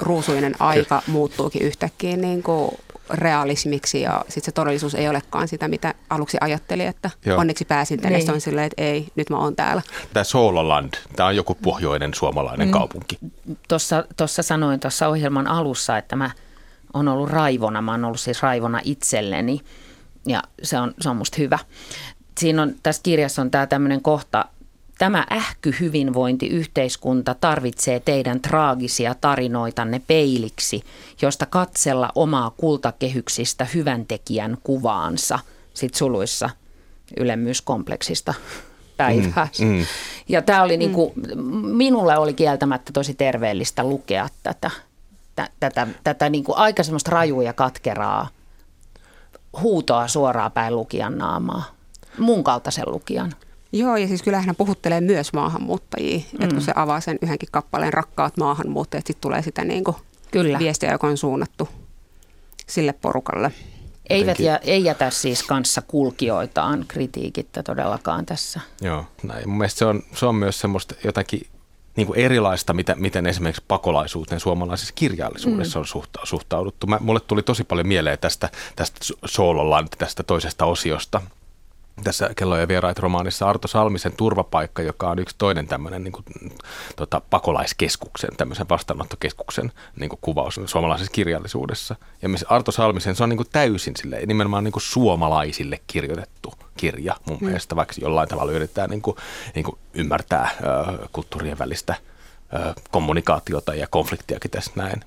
[0.00, 2.70] ruusuinen aika muuttuukin yhtäkkiä niin kuin
[3.10, 7.40] realismiksi ja sitten se todellisuus ei olekaan sitä, mitä aluksi ajatteli, että Joo.
[7.40, 8.18] Onneksi pääsin tänne.
[8.18, 8.26] Niin.
[8.26, 8.34] Niin.
[8.34, 9.82] on silleen, että ei, nyt mä oon täällä.
[10.12, 12.72] Tämä Soololand, tämä on joku pohjoinen suomalainen mm.
[12.72, 13.18] kaupunki.
[13.68, 16.30] Tuossa, tuossa sanoin tuossa ohjelman alussa, että mä
[16.94, 17.82] oon ollut raivona.
[17.82, 19.60] Mä oon ollut siis raivona itselleni
[20.26, 21.58] ja se on, se on musta hyvä.
[22.38, 24.44] Siinä on, tässä kirjassa on tämä tämmöinen kohta,
[24.98, 30.82] Tämä ähky hyvinvointiyhteiskunta tarvitsee teidän traagisia tarinoitanne peiliksi,
[31.22, 35.38] josta katsella omaa kultakehyksistä hyväntekijän kuvaansa,
[35.74, 36.50] sit suluissa
[37.16, 38.34] ylemmyyskompleksista
[38.96, 39.64] päivässä.
[39.64, 39.86] Mm, mm.
[40.28, 41.12] Ja tämä oli niinku,
[41.62, 44.70] minulle oli kieltämättä tosi terveellistä lukea tätä,
[45.36, 48.28] tä, tätä, tätä niinku aika semmoista rajua ja katkeraa
[49.62, 51.64] huutoa suoraan päin lukijan naamaa.
[52.18, 53.32] Mun kaltaisen lukijan.
[53.78, 56.18] Joo, ja siis kyllähän hän puhuttelee myös maahanmuuttajia.
[56.18, 56.42] Mm.
[56.42, 59.96] Että kun se avaa sen yhdenkin kappaleen rakkaat maahanmuuttajat, sitten tulee sitä niin kuin
[60.30, 60.58] Kyllä.
[60.58, 61.68] viestiä, joka on suunnattu
[62.66, 63.52] sille porukalle.
[64.10, 68.60] Eivät ja, ei jätä siis kanssa kulkijoitaan kritiikittä todellakaan tässä.
[68.80, 69.48] Joo, näin.
[69.48, 71.46] Mun mielestä se on, se on myös semmoista jotakin
[71.96, 75.80] niin kuin erilaista, mitä, miten esimerkiksi pakolaisuuteen suomalaisessa kirjallisuudessa mm.
[75.80, 76.86] on suhta, suhtauduttu.
[76.86, 81.20] Mä, mulle tuli tosi paljon mieleen tästä, tästä Soololand, tästä toisesta osiosta.
[82.04, 86.24] Tässä Kello ja vieraat romaanissa Arto Salmisen turvapaikka, joka on yksi toinen tämmöinen niin kuin,
[86.96, 91.96] tota, pakolaiskeskuksen, tämmöisen vastaanottokeskuksen niin kuin kuvaus suomalaisessa kirjallisuudessa.
[92.22, 96.54] Ja missä Arto Salmisen, se on niin kuin täysin sille, nimenomaan niin kuin suomalaisille kirjoitettu
[96.76, 97.44] kirja mun mm.
[97.44, 99.16] mielestä, vaikka jollain tavalla yritetään niin kuin,
[99.54, 101.94] niin kuin ymmärtää ö, kulttuurien välistä
[102.54, 105.04] ö, kommunikaatiota ja konfliktiakin tässä näin.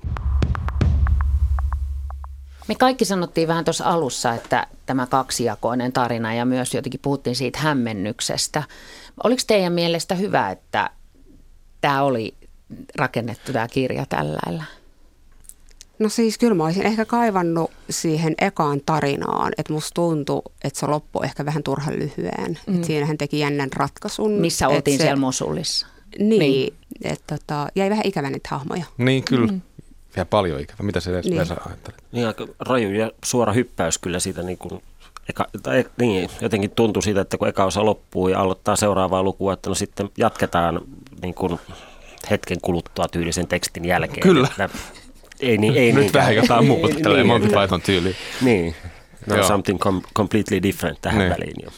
[2.70, 7.58] Me kaikki sanottiin vähän tuossa alussa, että tämä kaksijakoinen tarina ja myös jotenkin puhuttiin siitä
[7.58, 8.62] hämmennyksestä.
[9.24, 10.90] Oliko teidän mielestä hyvä, että
[11.80, 12.34] tämä oli
[12.94, 14.64] rakennettu tämä kirja tällä lailla?
[15.98, 20.86] No siis kyllä mä olisin ehkä kaivannut siihen ekaan tarinaan, että musta tuntui, että se
[20.86, 22.58] loppui ehkä vähän turhan lyhyen.
[22.66, 22.74] Mm.
[22.74, 24.32] Että siinä hän teki jännän ratkaisun.
[24.32, 25.86] Missä että oltiin se, siellä Mosulissa?
[26.18, 26.40] Niin, Niin.
[26.40, 26.74] niin.
[27.04, 28.84] että tota, jäi vähän ikävä niitä hahmoja.
[28.98, 29.60] Niin kyllä, mm.
[30.16, 30.82] Vielä paljon ikävä.
[30.82, 31.36] Mitä se Niin.
[31.38, 32.02] Vesa ajattelet?
[32.12, 34.82] Niin aika raju ja suora hyppäys kyllä siitä niin kuin,
[35.28, 39.52] eka, tai, niin, jotenkin tuntui siitä, että kun eka osa loppuu ja aloittaa seuraavaa lukua,
[39.52, 40.80] että no sitten jatketaan
[41.22, 41.60] niin kuin
[42.30, 44.22] hetken kuluttua tyylisen tekstin jälkeen.
[44.22, 44.48] Kyllä.
[44.50, 44.68] Että,
[45.40, 46.22] ei, niin, ei Nyt niinkään.
[46.22, 48.16] vähän jotain muuta, Niin, tällainen Monty Python tyyli.
[48.40, 48.74] Niin,
[49.26, 49.46] no Joo.
[49.46, 51.30] something com- completely different tähän Niin.
[51.32, 51.70] väliin jo.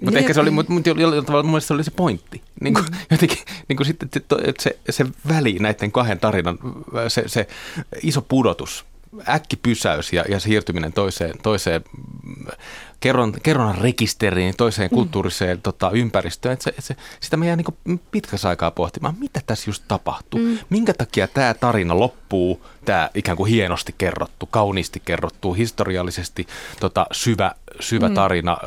[0.00, 0.54] Mutta ehkä se oli, mm.
[0.54, 2.42] mutta mut jollain tavalla mun mielestä se oli se pointti.
[2.60, 6.58] Niin kuin, jotenkin, niin kuin sitten, että se, se väli näiden kahden tarinan,
[7.08, 7.48] se, se
[8.02, 8.84] iso pudotus,
[9.28, 11.84] äkkipysäys ja, ja siirtyminen toiseen, toiseen
[12.22, 12.46] mm,
[13.00, 18.00] kerron, kerronnan rekisteriin, toiseen kulttuuriseen tota, ympäristöön, että se, että se, sitä me jää niin
[18.10, 20.40] pitkässä aikaa pohtimaan, mitä tässä just tapahtuu.
[20.40, 20.58] Mm.
[20.70, 22.27] Minkä takia tämä tarina loppuu,
[22.84, 26.46] tämä ikään kuin hienosti kerrottu, kauniisti kerrottu, historiallisesti
[26.80, 28.14] tota, syvä, syvä mm.
[28.14, 28.58] tarina,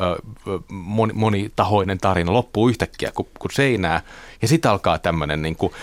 [0.70, 4.02] moni, monitahoinen tarina loppuu yhtäkkiä kuin, kuin seinää.
[4.42, 5.74] Ja sitten alkaa tämmöinen niin kuin,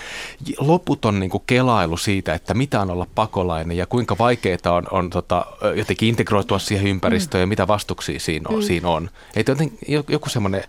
[0.58, 5.10] loputon niin kuin kelailu siitä, että mitä on olla pakolainen ja kuinka vaikeaa on, on
[5.10, 7.42] tota, jotenkin integroitua siihen ympäristöön mm.
[7.42, 8.54] ja mitä vastuksia siinä on.
[8.54, 8.62] Mm.
[8.62, 9.10] Siinä on.
[9.36, 9.70] Että joten,
[10.08, 10.64] joku semmoinen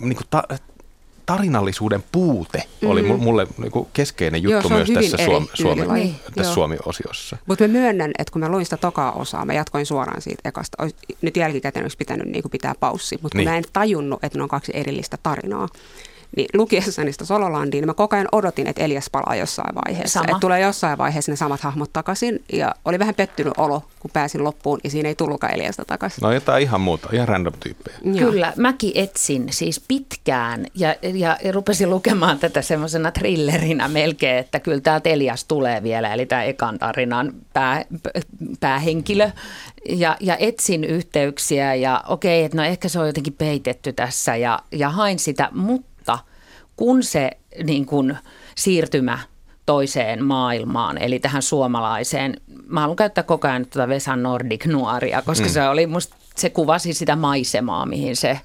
[0.00, 0.42] niin kuin ta,
[1.30, 6.02] tarinallisuuden puute oli mu- mulle niin kuin keskeinen juttu Joo, myös tässä, Suom- Suomi, tyylilaji.
[6.04, 6.54] Niin, tässä.
[6.54, 7.36] Suomi-osiossa.
[7.46, 10.82] Mutta mä myönnän, että kun mä luin sitä tokaa osaa, mä jatkoin suoraan siitä ekasta.
[10.82, 13.48] Ois, nyt jälkikäteen olisi pitänyt niin kuin pitää paussi, mutta Niin.
[13.48, 15.68] mä en tajunnut, että ne on kaksi erillistä tarinaa.
[16.36, 20.20] Niin lukiessani sitä Sololandia, niin mä koko ajan odotin, että Elias palaa jossain vaiheessa.
[20.20, 20.24] Sama.
[20.24, 22.44] Että tulee jossain vaiheessa ne samat hahmot takaisin.
[22.52, 26.22] Ja oli vähän pettynyt olo, kun pääsin loppuun, ja siinä ei tullutkaan Eliasta takaisin.
[26.22, 27.96] No jotain ihan muuta, ihan random tyyppejä.
[28.04, 28.30] Joo.
[28.30, 34.60] Kyllä, mäkin etsin siis pitkään ja, ja, ja rupesin lukemaan tätä semmoisena thrillerinä melkein, että
[34.60, 37.84] kyllä täältä Elias tulee vielä, eli tämä ekan tarinan pää,
[38.60, 39.30] päähenkilö.
[39.88, 44.58] Ja, ja etsin yhteyksiä ja okei, että no ehkä se on jotenkin peitetty tässä ja,
[44.72, 45.89] ja hain sitä, mutta
[46.80, 47.30] kun se
[47.64, 48.16] niin kun,
[48.54, 49.18] siirtymä
[49.66, 52.36] toiseen maailmaan, eli tähän suomalaiseen.
[52.66, 55.52] Mä haluan käyttää koko ajan tuota Vesa Nordic nuoria, koska mm.
[55.52, 58.40] se oli musta, se kuvasi sitä maisemaa, mihin se,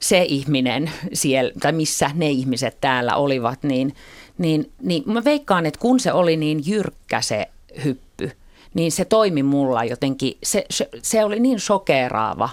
[0.00, 3.94] se ihminen siellä, tai missä ne ihmiset täällä olivat, niin,
[4.38, 7.46] niin, niin mä veikkaan, että kun se oli niin jyrkkä se
[7.84, 8.30] hyppy,
[8.74, 12.48] niin se toimi mulla jotenkin, se, se, se oli niin shokeraava,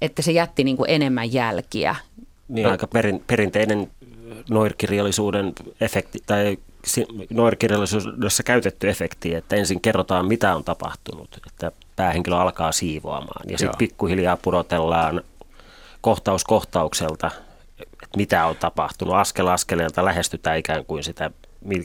[0.00, 1.96] että se jätti niin kuin enemmän jälkiä.
[2.48, 3.90] Niin aika perin, perinteinen
[4.50, 6.58] noirkirjallisuuden efekti tai
[7.30, 13.78] noirkirjallisuudessa käytetty efekti, että ensin kerrotaan, mitä on tapahtunut, että päähenkilö alkaa siivoamaan ja sitten
[13.78, 15.22] pikkuhiljaa pudotellaan
[16.00, 17.30] kohtaus kohtaukselta,
[17.78, 19.14] että mitä on tapahtunut.
[19.14, 21.30] Askel askeleelta lähestytään ikään kuin sitä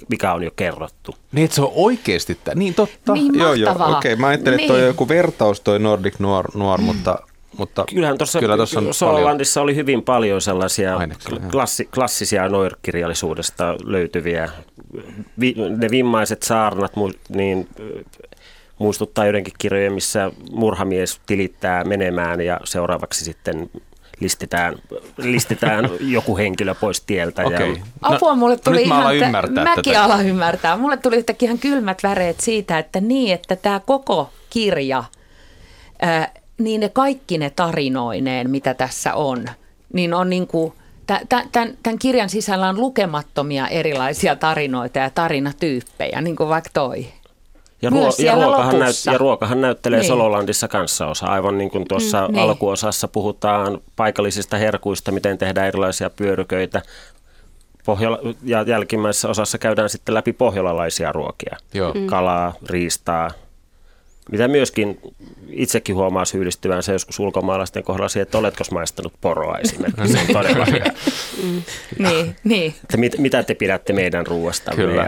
[0.09, 1.15] mikä on jo kerrottu.
[1.31, 3.13] Niin, että se on oikeasti, t- niin totta.
[3.13, 3.89] Niin, joo, joo, okei.
[3.89, 4.15] Okay.
[4.15, 4.65] Mä ajattelin, niin.
[4.65, 7.19] että toi on joku vertaus toi Nordic Noir, noir mutta
[7.59, 14.49] mutta Kyllähän tuossa kyllä on Sololandissa oli hyvin paljon sellaisia Aineksia, klassi, klassisia noirkirjallisuudesta löytyviä.
[15.39, 16.91] Vi, ne vimmaiset saarnat
[17.29, 17.67] niin,
[18.77, 23.69] muistuttaa joidenkin kirjoja, missä murhamies tilittää menemään ja seuraavaksi sitten
[24.19, 24.75] listetään,
[25.17, 27.43] listetään joku henkilö pois tieltä.
[27.45, 27.69] Okay.
[27.71, 27.75] Ja...
[27.75, 30.03] No, Apua, mulle tuli no, ihan, ymmärtää mäkin tätä.
[30.03, 30.77] ala ymmärtää.
[30.77, 35.03] Mulle tuli yhtäkkiä ihan kylmät väreet siitä, että niin, että tämä koko kirja,
[36.01, 39.45] ää, niin ne kaikki ne tarinoineen, mitä tässä on,
[39.93, 40.73] niin on niin kuin,
[41.29, 47.07] tämän, tämän kirjan sisällä on lukemattomia erilaisia tarinoita ja tarinatyyppejä, niin kuin vaikka toi.
[47.81, 50.07] Ja, ruo- ja, ruokahan näyt- ja ruokahan näyttelee niin.
[50.07, 51.25] Sololandissa kanssa osa.
[51.25, 52.43] Aivan niin kuin tuossa mm, niin.
[52.43, 56.81] alkuosassa puhutaan paikallisista herkuista, miten tehdään erilaisia pyöryköitä.
[57.85, 61.57] Pohjola- ja jälkimmäisessä osassa käydään sitten läpi pohjolalaisia ruokia.
[61.73, 61.93] Joo.
[61.93, 62.05] Mm.
[62.05, 63.31] Kalaa, riistaa,
[64.31, 64.99] mitä myöskin
[65.49, 70.07] itsekin huomaa syyllistyvän se joskus ulkomaalaisten kohdalla siihen, että oletko maistanut poroa esimerkiksi.
[70.07, 70.85] Se on todella hyvä.
[71.43, 71.61] Mm.
[71.97, 72.75] niin, niin.
[72.83, 74.71] Että mit, mitä te pidätte meidän ruoasta?
[74.75, 75.07] Kyllä.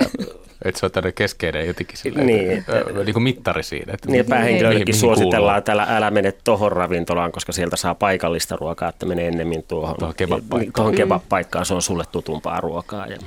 [0.66, 2.74] Että se on tämmöinen keskeinen jotenkin silleen, niin, että,
[3.06, 3.94] niin kuin mittari siinä.
[3.94, 8.90] Että niin, päähenkilöillekin suositellaan, että älä, älä mene tuohon ravintolaan, koska sieltä saa paikallista ruokaa,
[8.90, 10.74] että mene ennemmin tuohon, tuohon kebab-paikkaan.
[10.76, 13.08] Tuohon kebab-paikkaan, se on sulle tutumpaa ruokaa.
[13.08, 13.18] Ja.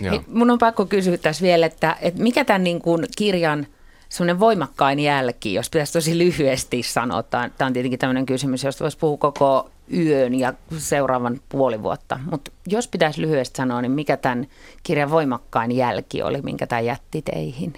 [0.00, 0.22] Joo.
[0.26, 3.66] Mun on pakko kysyä tässä vielä, että, että mikä tämän niin kuin kirjan–
[4.10, 7.22] semmoinen voimakkain jälki, jos pitäisi tosi lyhyesti sanoa.
[7.22, 12.20] Tämä on tietenkin tämmöinen kysymys, josta voisi puhua koko yön ja seuraavan puoli vuotta.
[12.30, 14.46] Mutta jos pitäisi lyhyesti sanoa, niin mikä tämän
[14.82, 17.72] kirjan voimakkain jälki oli, minkä tämä jätti teihin?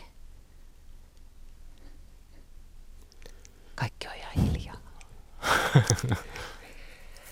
[3.74, 4.76] Kaikki on ihan hiljaa.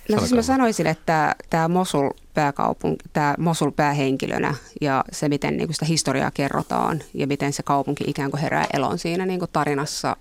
[0.09, 2.11] No siis mä sanoisin, että tämä Mosul
[2.41, 8.05] pääkaupunki, tämä Mosul päähenkilönä ja se, miten niin sitä historiaa kerrotaan ja miten se kaupunki
[8.07, 10.17] ikään kuin herää elon siinä niin kuin tarinassa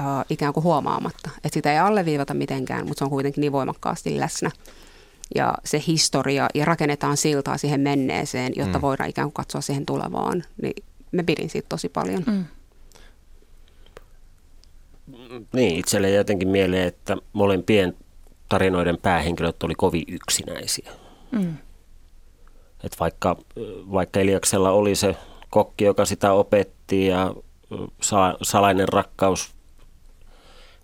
[0.00, 1.30] äh, ikään kuin huomaamatta.
[1.36, 4.50] Että sitä ei alleviivata mitenkään, mutta se on kuitenkin niin voimakkaasti läsnä.
[5.34, 8.82] Ja se historia ja rakennetaan siltaa siihen menneeseen, jotta mm.
[8.82, 10.44] voidaan ikään kuin katsoa siihen tulevaan.
[10.62, 12.24] Niin me pidin siitä tosi paljon.
[12.26, 12.44] Mm.
[15.52, 17.96] Niin, itselle jotenkin mieleen, että molempien
[18.48, 21.05] tarinoiden päähenkilöt oli kovin yksinäisiä.
[21.30, 21.56] Mm.
[22.84, 23.36] Et vaikka,
[23.92, 25.16] vaikka Eliaksella oli se
[25.50, 27.34] kokki, joka sitä opetti ja
[28.42, 29.54] salainen rakkaus,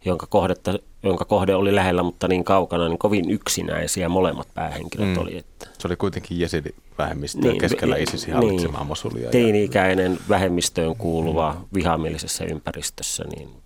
[0.04, 5.18] jonka, kohdetta, jonka kohde oli lähellä, mutta niin kaukana, niin kovin yksinäisiä molemmat päähenkilöt mm.
[5.18, 5.36] oli.
[5.38, 5.68] Että.
[5.78, 9.30] Se oli kuitenkin Jesidi-vähemmistö niin, keskellä ISISin niin, hallitsemaa Mosulia.
[9.30, 11.64] Teini-ikäinen vähemmistöön kuuluva mm.
[11.74, 13.61] vihamielisessä ympäristössä, niin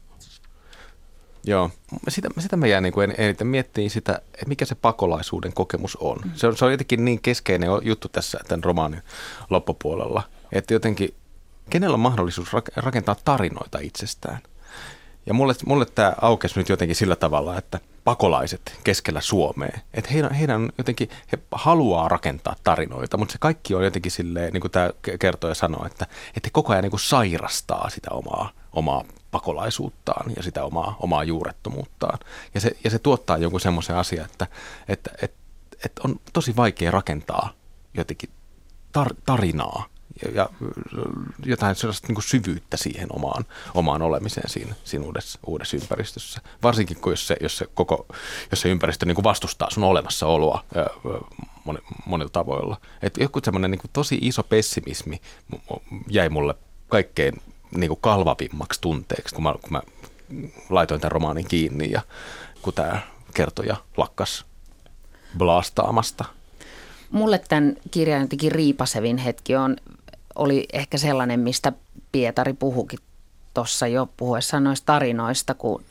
[1.46, 1.70] Joo,
[2.08, 6.18] sitä, sitä mä jään niin kuin eniten miettimään sitä, että mikä se pakolaisuuden kokemus on.
[6.24, 6.30] Mm.
[6.34, 6.56] Se, on.
[6.56, 9.02] se on jotenkin niin keskeinen juttu tässä tämän romaanin
[9.50, 11.14] loppupuolella, että jotenkin
[11.70, 14.38] kenellä on mahdollisuus rakentaa tarinoita itsestään.
[15.26, 20.32] Ja mulle, mulle tämä aukesi nyt jotenkin sillä tavalla, että pakolaiset keskellä Suomea, että heidän,
[20.32, 24.90] heidän jotenkin, he haluaa rakentaa tarinoita, mutta se kaikki on jotenkin silleen, niin kuin tämä
[25.20, 29.04] kertoo ja sanoo, että, että he koko ajan niin kuin sairastaa sitä omaa, omaa
[29.36, 32.18] pakolaisuuttaan ja sitä omaa, omaa juurettomuuttaan.
[32.54, 34.46] Ja se, ja se tuottaa jonkun semmoisen asian, että,
[34.88, 35.36] että, että,
[35.84, 37.52] että on tosi vaikea rakentaa
[37.94, 38.30] jotenkin
[38.92, 39.86] tar, tarinaa
[40.22, 40.48] ja, ja
[41.44, 43.44] jotain sellaista niin syvyyttä siihen omaan,
[43.74, 46.40] omaan olemiseen siinä, siinä uudessa, uudessa ympäristössä.
[46.62, 48.06] Varsinkin kun jos se, jos se, koko,
[48.50, 50.64] jos se ympäristö niin kuin vastustaa sun olemassaoloa
[52.06, 52.80] monilla tavoilla.
[53.02, 55.20] Että joku semmoinen niin tosi iso pessimismi
[56.08, 56.54] jäi mulle
[56.88, 59.82] kaikkein niin kuin kalvavimmaksi tunteeksi, kun mä, kun mä
[60.70, 62.02] laitoin tämän romaanin kiinni ja
[62.62, 63.00] kun tämä
[63.34, 64.44] kertoja lakkas
[65.38, 66.24] blastaamasta.
[67.10, 69.76] Mulle tämän kirjan jotenkin riipasevin hetki on,
[70.34, 71.72] oli ehkä sellainen, mistä
[72.12, 72.98] Pietari puhukin
[73.54, 75.84] tuossa jo puhuessaan noista tarinoista, kun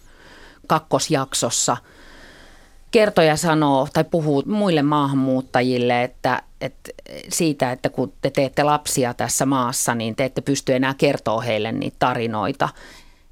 [0.67, 1.77] kakkosjaksossa–
[2.95, 6.91] kertoja sanoo tai puhuu muille maahanmuuttajille, että, että
[7.29, 11.71] siitä, että kun te teette lapsia tässä maassa, niin te ette pysty enää kertoa heille
[11.71, 12.69] niitä tarinoita.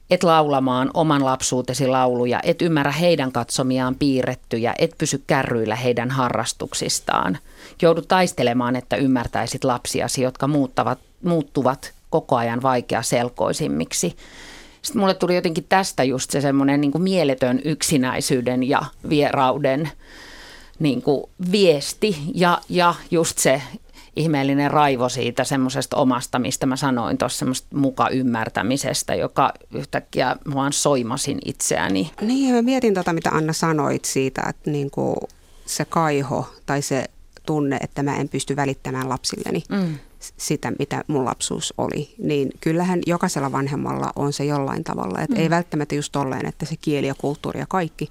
[0.10, 7.38] Et laulamaan oman lapsuutesi lauluja, et ymmärrä heidän katsomiaan piirrettyjä, et pysy kärryillä heidän harrastuksistaan.
[7.82, 14.16] Joudut taistelemaan, että ymmärtäisit lapsiasi, jotka muuttavat, muuttuvat koko ajan vaikeaselkoisimmiksi.
[14.84, 19.90] Sitten mulle tuli jotenkin tästä just se semmoinen niin kuin mieletön yksinäisyyden ja vierauden
[20.80, 23.62] niin kuin viesti ja, ja just se
[24.16, 30.74] ihmeellinen raivo siitä semmoisesta omasta, mistä mä sanoin tuossa semmoista muka ymmärtämisestä, joka yhtäkkiä vaan
[30.74, 32.12] soimasin itseäni.
[32.22, 35.16] Niin, mä mietin tota, mitä Anna sanoit siitä, että niin kuin
[35.66, 37.06] se kaiho tai se
[37.46, 39.98] tunne, että mä en pysty välittämään lapsilleni mm.
[40.38, 45.22] Sitä, mitä mun lapsuus oli, niin kyllähän jokaisella vanhemmalla on se jollain tavalla.
[45.22, 45.42] Että mm.
[45.42, 48.10] Ei välttämättä just tolleen, että se kieli ja kulttuuri ja kaikki,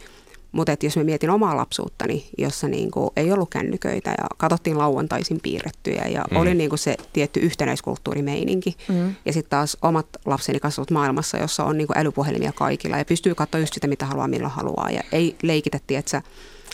[0.52, 6.04] mutta jos mä mietin omaa lapsuuttani, jossa niinku ei ollut kännyköitä ja katsottiin lauantaisin piirrettyjä
[6.04, 6.36] ja mm.
[6.36, 8.76] oli niinku se tietty yhtenäiskulttuurimeininki.
[8.88, 9.14] Mm.
[9.24, 13.60] Ja sitten taas omat lapseni kasvavat maailmassa, jossa on niinku älypuhelimia kaikilla ja pystyy katsoa
[13.60, 14.90] just sitä, mitä haluaa, milloin haluaa.
[14.90, 16.22] Ja ei leikitä, tietsä,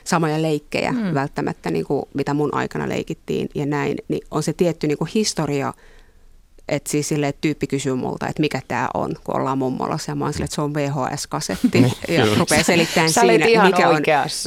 [0.08, 1.14] samoja leikkejä mm.
[1.14, 3.96] välttämättä, niinku, mitä mun aikana leikittiin ja näin.
[4.08, 5.72] Niin on se tietty niinku historia,
[6.68, 10.10] että siis sille tyyppi kysyy multa, että mikä tämä on, kun ollaan mummolassa.
[10.10, 11.80] Ja mä oon sille, että se on VHS-kasetti.
[11.80, 14.02] Niin, ja rupeaa selittämään siinä, mikä on,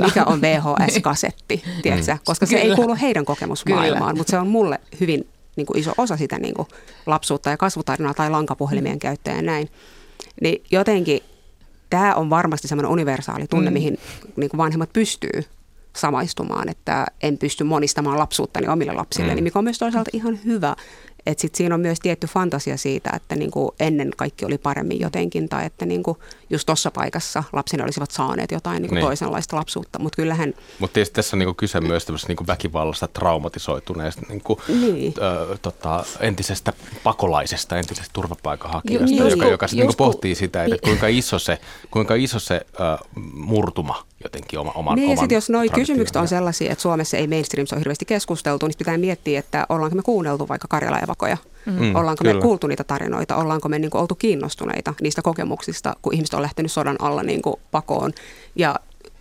[0.06, 2.18] mikä on VHS-kasetti, tiedätkö?
[2.26, 6.18] koska se ei kuulu heidän kokemusmaailmaan, mutta se on mulle hyvin niin kuin iso osa
[6.18, 6.68] sitä niin kuin
[7.06, 9.70] lapsuutta ja kasvutarinaa tai lankapuhelimien käyttöä ja näin.
[10.42, 11.22] Niin jotenkin
[11.92, 13.74] tämä on varmasti semmoinen universaali tunne, mm.
[13.74, 13.98] mihin
[14.36, 15.44] niin kuin vanhemmat pystyy
[15.96, 19.44] samaistumaan, että en pysty monistamaan lapsuuttani omille lapsille, mm.
[19.44, 20.76] mikä on myös toisaalta ihan hyvä,
[21.26, 25.50] et sit siinä on myös tietty fantasia siitä, että niinku ennen kaikki oli paremmin jotenkin,
[25.50, 26.18] tai että niinku
[26.50, 29.06] just tuossa paikassa lapseni olisivat saaneet jotain niinku niin.
[29.06, 30.00] toisenlaista lapsuutta.
[30.00, 30.54] Mutta kyllähän...
[30.80, 35.14] Mutta tietysti tässä on niinku kyse myös niinku väkivallasta traumatisoituneesta niinku, niin.
[35.18, 41.08] ö, tota, entisestä pakolaisesta, entisestä turvapaikanhakijasta, Ju, joka, joka sit niinku pohtii sitä, että kuinka
[41.08, 41.58] iso se,
[41.92, 42.98] kuinka iso se ö,
[43.34, 47.18] murtuma jotenkin oma, oman Niin oman ja sitten jos nuo kysymykset on sellaisia, että Suomessa
[47.18, 51.38] ei mainstreamissa ole hirveästi keskusteltu, niin pitää miettiä, että ollaanko me kuunneltu vaikka Karjala evakoja.
[51.66, 52.34] Mm, ollaanko kyllä.
[52.34, 56.42] me kuultu niitä tarinoita, ollaanko me niin kuin, oltu kiinnostuneita niistä kokemuksista, kun ihmiset on
[56.42, 58.12] lähtenyt sodan alla niin kuin, pakoon.
[58.56, 58.76] Ja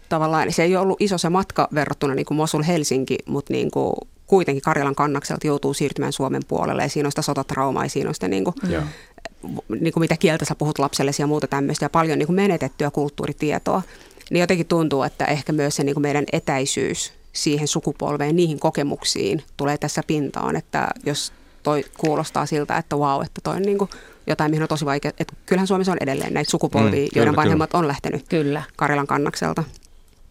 [0.09, 3.95] tavallaan se ei ole ollut iso se matka verrattuna niin kuin Mosul-Helsinki, mutta niin kuin,
[4.27, 8.15] kuitenkin Karjalan kannakselta joutuu siirtymään Suomen puolelle ja siinä on sitä sotatraumaa ja siinä on
[8.15, 9.59] sitä niin kuin, mm.
[9.81, 12.91] niin kuin mitä kieltä sä puhut lapsellesi ja muuta tämmöistä ja paljon niin kuin menetettyä
[12.91, 13.83] kulttuuritietoa.
[14.31, 19.43] Niin jotenkin tuntuu, että ehkä myös se niin kuin meidän etäisyys siihen sukupolveen, niihin kokemuksiin
[19.57, 23.91] tulee tässä pintaan, että jos toi kuulostaa siltä, että wow, että toi on niin kuin
[24.27, 25.13] jotain, mihin on tosi vaikea.
[25.19, 27.81] Että kyllähän Suomessa on edelleen näitä sukupolvia, mm, joiden vanhemmat kyllä.
[27.81, 28.63] on lähtenyt kyllä.
[28.77, 29.65] Karjalan kannakselta.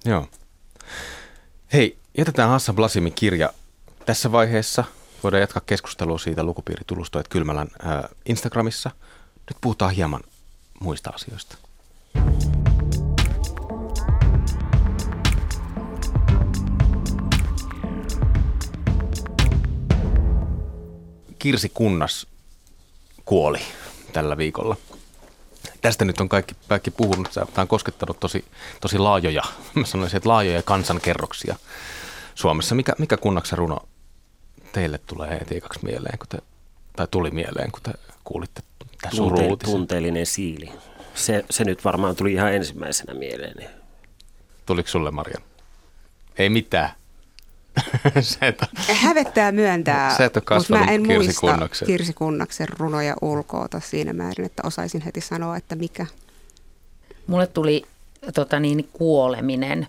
[0.06, 0.28] Joo.
[1.74, 3.54] Hei, jätetään Hassan Blasimin kirja
[4.06, 4.84] tässä vaiheessa.
[5.24, 8.92] Voidaan jatkaa keskustelua siitä lukupiiritulustoit Kylmälän äh, Instagramissa.
[9.36, 10.22] Nyt puhutaan hieman
[10.80, 11.58] muista asioista.
[21.40, 22.28] Kirsi Kunnas
[23.26, 23.60] kuoli
[24.14, 24.76] tällä viikolla.
[25.82, 27.30] Tästä nyt on kaikki, kaikki puhunut.
[27.34, 28.46] Tämä on koskettanut tosi,
[28.82, 29.44] tosi laajoja,
[29.76, 31.56] mä sanoisin, että laajoja kansankerroksia
[32.36, 32.76] Suomessa.
[32.76, 33.80] Mikä, mikä kunnaksen runo
[34.72, 36.38] teille tulee heti ekaksi mieleen, kun te,
[36.96, 37.92] tai tuli mieleen, kun te
[38.24, 38.62] kuulitte
[39.02, 40.72] tämän Tunte, Tunteellinen siili.
[41.16, 43.70] Se, se nyt varmaan tuli ihan ensimmäisenä mieleen.
[44.66, 45.44] Tuliko sulle, Marian?
[46.38, 46.99] Ei mitään.
[48.22, 48.68] se, että...
[48.94, 51.86] Hävettää myöntää, se, että mutta mä en muista Kunnaksen.
[51.86, 56.06] Kirsi Kunnaksen runoja ulkoota siinä määrin, että osaisin heti sanoa, että mikä.
[57.28, 57.86] Mulle tuli
[58.34, 59.88] tota niin, kuoleminen,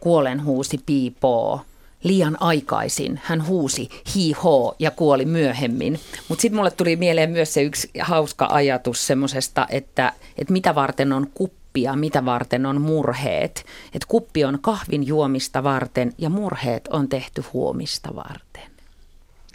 [0.00, 1.60] kuolen huusi piipoo.
[2.02, 6.00] Liian aikaisin hän huusi hi ho ja kuoli myöhemmin.
[6.28, 11.12] Mutta sitten mulle tuli mieleen myös se yksi hauska ajatus semmoisesta, että, että mitä varten
[11.12, 13.66] on kuppi kuppia, mitä varten on murheet.
[13.94, 18.72] Et kuppi on kahvin juomista varten ja murheet on tehty huomista varten.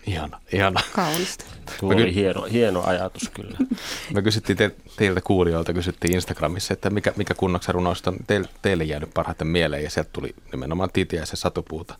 [0.07, 0.81] Ihana, ihana.
[0.93, 1.45] Kaunista.
[1.79, 3.57] Tuo oli hieno, hieno ajatus kyllä.
[4.13, 8.83] Me kysyttiin te, teiltä kuulijoilta, kysyttiin Instagramissa, että mikä, mikä kunnoksen runoista on teille, teille
[8.83, 11.97] jäänyt parhaiten mieleen, ja sieltä tuli nimenomaan Titiä ja se satupuuta.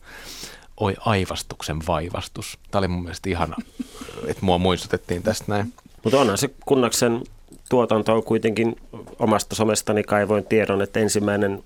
[0.76, 2.58] Oi aivastuksen vaivastus.
[2.70, 3.56] Tämä oli mun mielestä ihana,
[4.28, 5.72] että mua muistutettiin tästä näin.
[6.04, 7.22] Mutta onhan se kunnaksen
[7.68, 8.76] tuotanto on kuitenkin
[9.18, 11.62] omasta somestani kaivoin tiedon, että ensimmäinen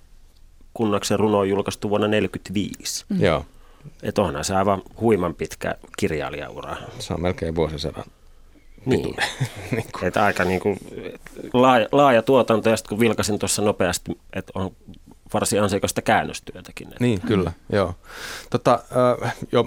[0.74, 3.04] kunnaksen runo on julkaistu vuonna 1945.
[3.08, 3.20] Mm.
[3.20, 3.44] Joo.
[4.02, 6.76] Että onhan se aivan huiman pitkä kirjailijaura.
[6.98, 8.04] Se on melkein vuosisadan
[8.86, 9.02] niin.
[9.72, 10.08] niin kuin.
[10.08, 10.78] Että aika niin kuin
[11.52, 14.70] laaja, laaja tuotanto ja sitten kun vilkasin tuossa nopeasti, että on
[15.34, 16.88] varsin ansiokasta käännöstyötäkin.
[17.00, 17.94] Niin, kyllä, joo.
[18.50, 18.78] Tota,
[19.52, 19.62] jo,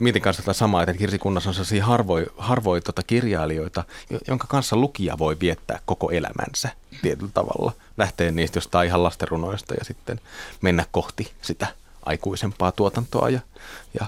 [0.00, 3.84] mietin kanssa tätä samaa, että Kirsikunnassa on sellaisia harvoin, harvoi tota kirjailijoita,
[4.28, 6.68] jonka kanssa lukija voi viettää koko elämänsä
[7.02, 7.72] tietyllä tavalla.
[7.96, 10.20] Lähtee niistä jostain ihan lastenrunoista ja sitten
[10.60, 11.66] mennä kohti sitä
[12.06, 13.40] aikuisempaa tuotantoa ja,
[14.00, 14.06] ja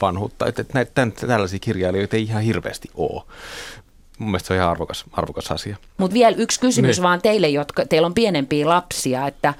[0.00, 0.46] vanhuutta.
[0.46, 3.22] Että näitä, tällaisia kirjailijoita ei ihan hirveästi ole.
[4.18, 5.76] Mun mielestä se on ihan arvokas, arvokas asia.
[5.98, 7.02] Mutta vielä yksi kysymys Niin.
[7.02, 9.54] vaan teille, jotka teillä on pienempiä lapsia, että,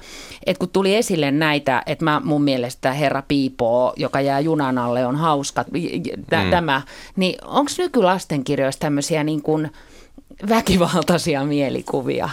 [0.45, 5.05] että kun tuli esille näitä, että mä mun mielestä herra Piipoo, joka jää junan alle,
[5.05, 5.65] on hauska,
[6.29, 6.49] tä, Mm.
[6.49, 6.81] tämä,
[7.15, 9.71] niin onko nykylastenkirjoissa tämmöisiä niin kuin
[10.49, 12.29] väkivaltaisia mielikuvia?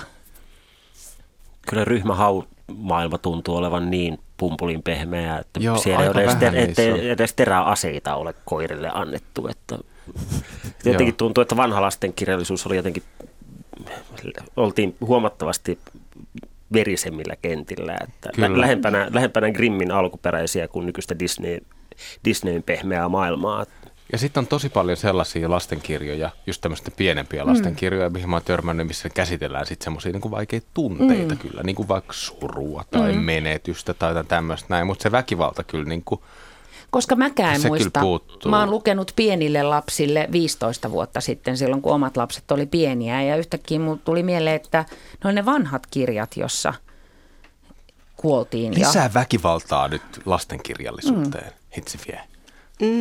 [1.69, 2.43] Kyllä ryhmähau
[2.77, 6.37] maailma tuntuu olevan niin pumpulin pehmeä, että Joo, siellä ei edes,
[6.69, 9.49] ettei edes teräaseita ole koirille annettu.
[9.49, 9.79] Että
[10.85, 13.03] jotenkin tuntuu, että vanha lasten kirjallisuus oli jotenkin,
[14.57, 15.79] oltiin huomattavasti
[16.73, 18.61] verisemmillä kentillä, että Kyllä.
[18.61, 21.59] lähempänä, lähempänä Grimmin alkuperäisiä kuin nykyistä Disney,
[22.25, 23.67] Disneyn pehmeää maailmaa.
[24.13, 28.87] Ja sitten on tosi paljon sellaisia lastenkirjoja, just tämmöistä pienempiä lastenkirjoja, mihin mä oon törmännyt,
[28.87, 31.39] missä käsitellään sitten semmoisia niin vaikeita tunteita mm.
[31.39, 33.19] kyllä, niin kuin vaikka surua tai mm.
[33.19, 36.21] menetystä tai tämmöistä näin, mutta se väkivalta kyllä niin kuin,
[36.95, 38.01] Koska mäkään en Se muista.
[38.49, 43.23] Mä oon lukenut pienille lapsille 15 vuotta sitten, silloin kun omat lapset oli pieniä.
[43.23, 44.85] Ja yhtäkkiä mulle tuli mieleen, että
[45.25, 46.75] ne oli ne vanhat kirjat, jossa
[48.17, 48.73] kuoltiin.
[48.73, 51.73] Ja lisää väkivaltaa nyt lastenkirjallisuuteen, mm.
[51.77, 52.21] hitsi vie.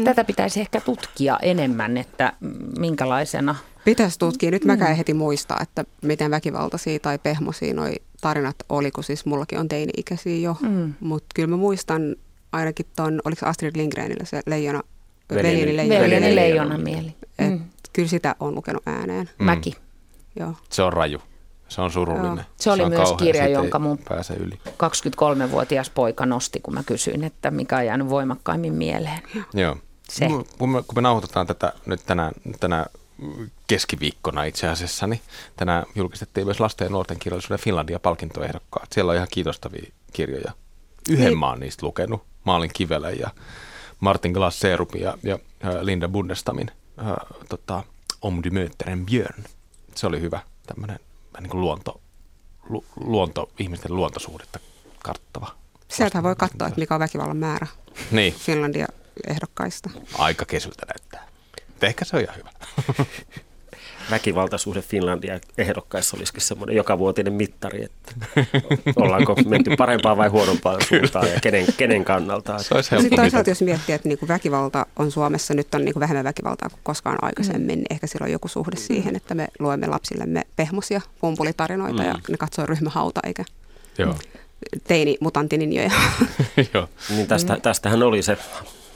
[0.03, 2.33] tätä pitäisi ehkä tutkia enemmän, että
[2.77, 3.55] minkälaisena.
[3.85, 4.51] Pitäisi tutkia.
[4.51, 9.25] Nyt mäkään en heti muista, että miten väkivaltaisia tai pehmoisia noi tarinat oli, kun siis
[9.25, 10.57] mullakin on teini-ikäisiä jo.
[10.61, 10.93] Mm.
[10.99, 12.15] Mutta kyllä mä muistan
[12.53, 14.81] ainakin ton, oliko se Astrid Lindgrenillä se leijona,
[15.33, 15.99] Veljeni- leijona.
[16.03, 16.77] Veljeni leijona.
[16.77, 17.15] mieli.
[17.39, 17.59] Et Mm.
[17.93, 19.29] Kyllä sitä on lukenut ääneen.
[19.39, 19.45] Mm.
[19.45, 19.73] Mäkin.
[20.39, 20.53] Joo.
[20.69, 21.19] Se on raju.
[21.69, 22.35] Se on surullinen.
[22.37, 22.45] Joo.
[22.55, 24.59] Se oli on myös kirja, jonka mun- pääse yli.
[24.77, 29.19] 23-vuotias poika nosti, kun mä kysyin, että mikä on jäänyt voimakkaimmin mieleen.
[29.53, 29.77] Joo.
[30.09, 30.27] Se.
[30.57, 32.85] Kun me, kun me nauhoitetaan tätä nyt tänään, tänä
[33.67, 35.21] keskiviikkona itse asiassa, niin
[35.55, 38.91] tänään julkistettiin myös lasten ja nuorten kirjallisuuden Finlandia palkintoehdokkaat.
[38.93, 40.51] Siellä on ihan kiinnostavia kirjoja.
[41.09, 41.37] Yhden Niin.
[41.39, 42.23] mä oon niistä lukenut.
[42.43, 43.29] Maalin Kivelän ja
[43.99, 47.13] Martin Glass Serupin ja, ja äh, Linda Bundestamin äh,
[47.49, 47.83] tota,
[48.21, 49.43] Om du möter en björn.
[49.95, 50.99] Se oli hyvä tämmöinen
[51.39, 52.01] niin kuin luonto,
[52.69, 54.59] lu, luonto, ihmisten luontosuhdetta
[55.03, 55.55] karttava.
[55.87, 57.67] Sieltä voi katsoa, että mikä on väkivallan määrä
[58.11, 58.87] Niin, Finlandia
[59.27, 59.89] ehdokkaista.
[60.17, 61.27] aika kesyltä näyttää.
[61.81, 62.49] Ehkä se on ihan hyvä.
[64.11, 68.11] Väkivaltaisuhde Finlandia ehdokkaissa olisikin semmoinen jokavuotinen mittari, että
[68.95, 72.63] ollaanko menty parempaan vai huonompaan suuntaan ja kenen, kenen kannalta.
[72.63, 75.99] Se olisi Sitten helppo toisaalta, jos miettii, että niinku väkivalta on Suomessa, nyt on niinku
[75.99, 79.87] vähemmän väkivaltaa kuin koskaan aikaisemmin, niin ehkä sillä on joku suhde siihen, että me luemme
[79.87, 83.45] lapsillemme pehmosia pumpulitarinoita ja ne katsoo ryhmähauta eikä
[83.97, 84.15] Joo.
[84.87, 85.91] teini-mutantininjoja.
[86.73, 86.89] Joo.
[87.09, 88.37] Niin tästä, tästähän oli se,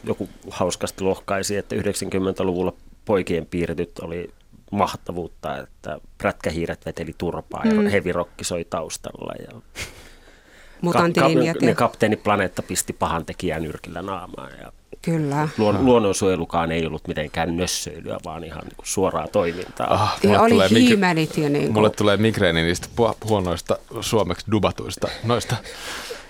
[0.03, 2.74] joku hauskasti lohkaisi, että 90-luvulla
[3.05, 4.30] poikien piirretyt oli
[4.72, 7.88] mahtavuutta, että prätkähiiret veteli turpaa ja Mm.
[7.88, 9.34] hevirokki soi taustalla.
[9.39, 9.61] Ja
[10.93, 11.28] ka- ka-
[11.61, 14.51] ne ja- kapteeni Planeetta pisti pahan tekijän nyrkillä naamaan.
[14.61, 15.47] Ja Kyllä.
[15.57, 19.93] luon, luonnonsuojelukaan ei ollut mitenkään nössöilyä, vaan ihan niin kuin suoraa toimintaa.
[19.93, 25.07] Ah, Ja mulle oli hiimänit ja niin Mulle tulee migreeni niistä pu- huonoista suomeksi dubatuista
[25.24, 25.55] noista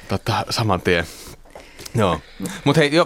[0.09, 1.05] tota, saman tien.
[1.95, 2.19] Joo.
[2.63, 3.05] Mutta hei, jo,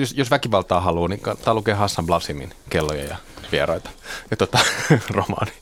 [0.00, 3.16] jos, jos väkivaltaa haluaa, niin kannattaa lukea Hassan Blasimin kelloja ja
[3.52, 3.90] vieraita
[4.30, 4.58] ja tota,
[5.16, 5.52] romaani.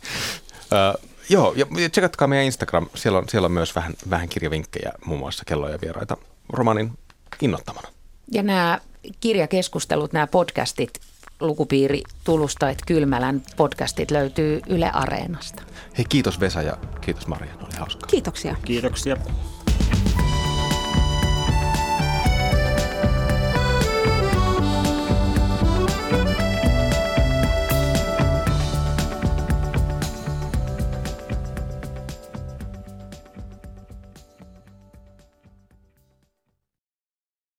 [0.72, 2.88] Ö, joo, ja tsekatkaa meidän Instagram.
[2.94, 6.16] Siellä on, siellä on myös vähän, vähän kirjavinkkejä, muun muassa kelloja ja vieraita
[6.48, 6.92] romaanin
[7.42, 7.88] innoittamana.
[8.32, 8.80] Ja nämä
[9.20, 10.90] kirjakeskustelut, nämä podcastit,
[11.40, 15.62] lukupiiri Tulusta, että Kylmälän podcastit löytyy Yle Areenasta.
[15.98, 18.06] Hei, kiitos Vesa ja kiitos Maria, oli hauskaa.
[18.06, 18.56] Kiitoksia.
[18.64, 19.16] Kiitoksia.